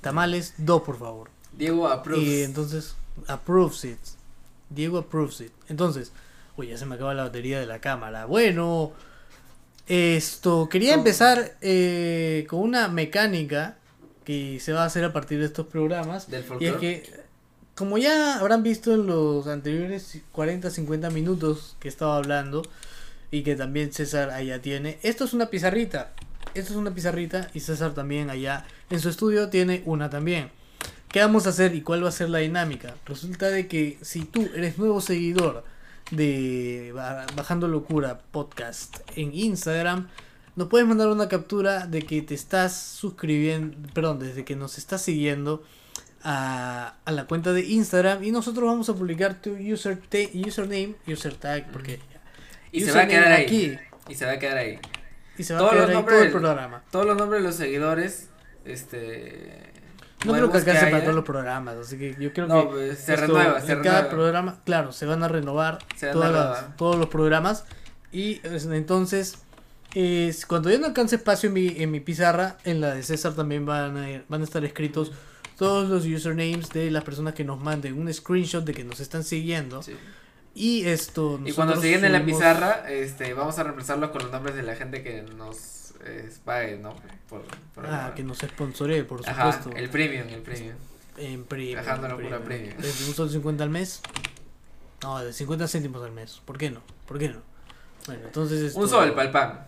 [0.00, 1.28] Tamales, dos, por favor.
[1.52, 2.22] Diego approves.
[2.24, 2.94] Y entonces,
[3.26, 3.98] approves it.
[4.70, 5.52] Diego approves it.
[5.68, 6.12] Entonces,
[6.56, 8.26] uy, ya se me acaba la batería de la cámara.
[8.26, 8.92] Bueno,
[9.88, 13.76] esto, quería empezar eh, con una mecánica
[14.24, 16.30] que se va a hacer a partir de estos programas.
[16.30, 16.78] Del Y es folclore.
[16.80, 17.25] que,
[17.76, 22.62] como ya habrán visto en los anteriores 40-50 minutos que estaba hablando,
[23.30, 26.12] y que también César allá tiene, esto es una pizarrita.
[26.54, 30.50] Esto es una pizarrita y César también allá en su estudio tiene una también.
[31.08, 32.94] ¿Qué vamos a hacer y cuál va a ser la dinámica?
[33.04, 35.64] Resulta de que si tú eres nuevo seguidor
[36.12, 40.08] de Ba- Bajando Locura Podcast en Instagram,
[40.54, 45.02] nos puedes mandar una captura de que te estás suscribiendo, perdón, desde que nos estás
[45.02, 45.62] siguiendo
[46.22, 49.98] a, a la cuenta de Instagram y nosotros vamos a publicar tu user
[50.46, 52.00] username, user tag, porque
[52.72, 53.44] Y se va a quedar ahí.
[53.44, 53.78] aquí
[54.08, 54.78] Y se va a quedar ahí.
[55.38, 56.82] y se va Todos a quedar los ahí nombres todo el programa.
[56.90, 58.28] Todos los nombres de los seguidores,
[58.64, 59.72] este.
[60.24, 62.74] No creo que alcance para haya, todos los programas, así que yo creo No, que
[62.74, 64.08] pues, se esto, renueva, se en cada renueva.
[64.08, 67.64] programa, claro, se van a renovar a las- todos los programas
[68.10, 69.38] y es- entonces
[69.94, 73.34] es- cuando ya no alcance espacio en mi, en mi pizarra, en la de César
[73.34, 75.12] también van a, ir- van a estar escritos
[75.56, 79.24] todos los usernames de las personas que nos manden un screenshot de que nos están
[79.24, 79.96] siguiendo Sí.
[80.54, 84.30] y esto Y cuando siguen en la subimos- pizarra, este, vamos a reemplazarlos con los
[84.32, 86.94] nombres de la gente que nos eh, pague, ¿no?
[87.28, 87.42] Por,
[87.74, 89.76] por- ah, que nos sponsoree, por Ajá, supuesto.
[89.82, 90.76] el premium, el premium.
[91.16, 91.80] En premium.
[92.08, 92.74] Locura premium.
[92.78, 94.02] Un sol 50 al mes.
[95.02, 96.40] No, de 50 céntimos al mes.
[96.44, 96.80] ¿Por qué no?
[97.08, 97.40] ¿Por qué no?
[98.06, 98.74] Bueno, entonces.
[98.74, 99.66] Un esto- sol para el pan.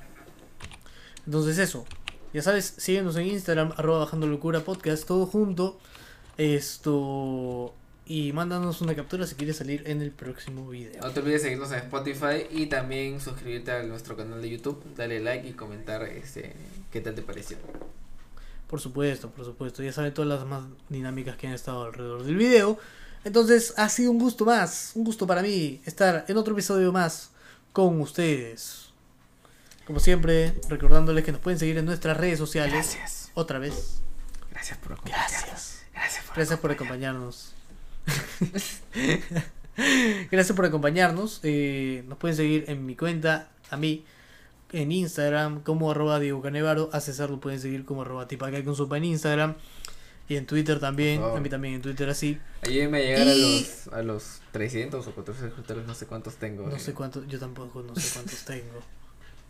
[1.26, 1.84] Entonces, eso.
[2.32, 5.78] Ya sabes, síguenos en Instagram, arroba bajando locura podcast, todo junto.
[6.36, 7.74] Esto.
[8.06, 11.00] y mándanos una captura si quieres salir en el próximo video.
[11.02, 15.20] No te olvides seguirnos en Spotify y también suscribirte a nuestro canal de YouTube, darle
[15.20, 16.54] like y comentar este
[16.92, 17.56] qué tal te pareció.
[18.68, 19.82] Por supuesto, por supuesto.
[19.82, 22.78] Ya saben todas las más dinámicas que han estado alrededor del video.
[23.24, 27.30] Entonces ha sido un gusto más, un gusto para mí estar en otro episodio más
[27.72, 28.87] con ustedes.
[29.88, 32.74] Como siempre, recordándoles que nos pueden seguir en nuestras redes sociales.
[32.74, 33.30] Gracias.
[33.32, 34.02] Otra vez.
[34.50, 35.30] Gracias por acompañarnos.
[35.30, 35.82] Gracias.
[35.94, 37.54] Gracias por, Gracias por acompañarnos.
[40.30, 41.40] Gracias por acompañarnos.
[41.42, 44.04] Eh, nos pueden seguir en mi cuenta, a mí,
[44.72, 46.90] en Instagram, como arroba Diego Canevaro.
[46.92, 49.54] A César lo pueden seguir como arroba tipacay con sopa en Instagram.
[50.28, 51.22] Y en Twitter también.
[51.22, 52.38] A mí también en Twitter así.
[52.60, 56.68] Ayúdenme a llegar a los a los 300 o 400 suscriptores, no sé cuántos tengo.
[56.68, 56.78] No eh.
[56.78, 58.82] sé cuántos, yo tampoco no sé cuántos tengo.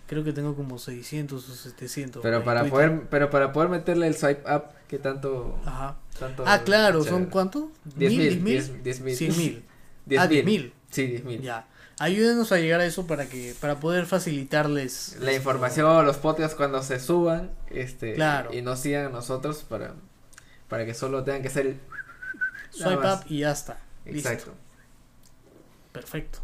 [0.09, 2.23] Creo que tengo como 600 o 700.
[2.23, 2.73] Pero para Twitter.
[2.73, 5.97] poder pero para poder meterle el swipe up que tanto Ajá.
[6.19, 7.71] tanto Ah, claro, ¿son cuánto?
[7.97, 8.41] 10 ¿Mil?
[8.41, 9.17] mil, ¿Diez 10 mil.
[9.17, 9.65] 100 mil.
[10.07, 10.73] 10 Ah, 10 mil.
[10.91, 11.43] Sí, 10 mil.
[11.43, 11.67] Ya.
[12.01, 16.83] Ayúdenos a llegar a eso para que para poder facilitarles La información, los podcasts cuando
[16.83, 18.53] se suban, este, Claro.
[18.55, 19.95] y nos sigan a nosotros para,
[20.69, 21.81] para que solo tengan que hacer el
[22.71, 23.79] Swipe up y ya está.
[24.07, 24.29] Listo.
[24.31, 24.55] Exacto.
[25.93, 26.39] Perfecto.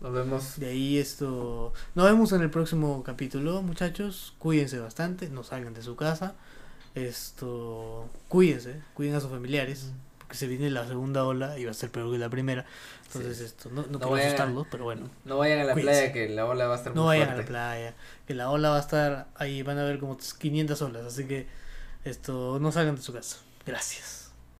[0.00, 0.58] Nos vemos.
[0.58, 1.72] De ahí esto.
[1.94, 4.34] Nos vemos en el próximo capítulo, muchachos.
[4.38, 6.34] Cuídense bastante, no salgan de su casa.
[6.94, 8.08] Esto.
[8.28, 9.90] Cuídense, cuiden a sus familiares.
[10.18, 12.64] Porque se viene la segunda ola y va a ser peor que la primera.
[13.06, 13.44] Entonces, Sí.
[13.44, 13.68] esto.
[13.70, 15.10] No, no, No quiero vayan asustarlos, pero bueno.
[15.24, 16.00] No vayan a la Cuídense.
[16.00, 17.50] playa que la ola va a estar No muy vayan a la fuerte.
[17.50, 17.94] playa.
[18.26, 19.62] Que la ola va a estar ahí.
[19.62, 21.04] Van a ver como 500 olas.
[21.04, 21.46] Así que.
[22.04, 22.58] Esto.
[22.60, 23.38] No salgan de su casa.
[23.66, 24.19] Gracias.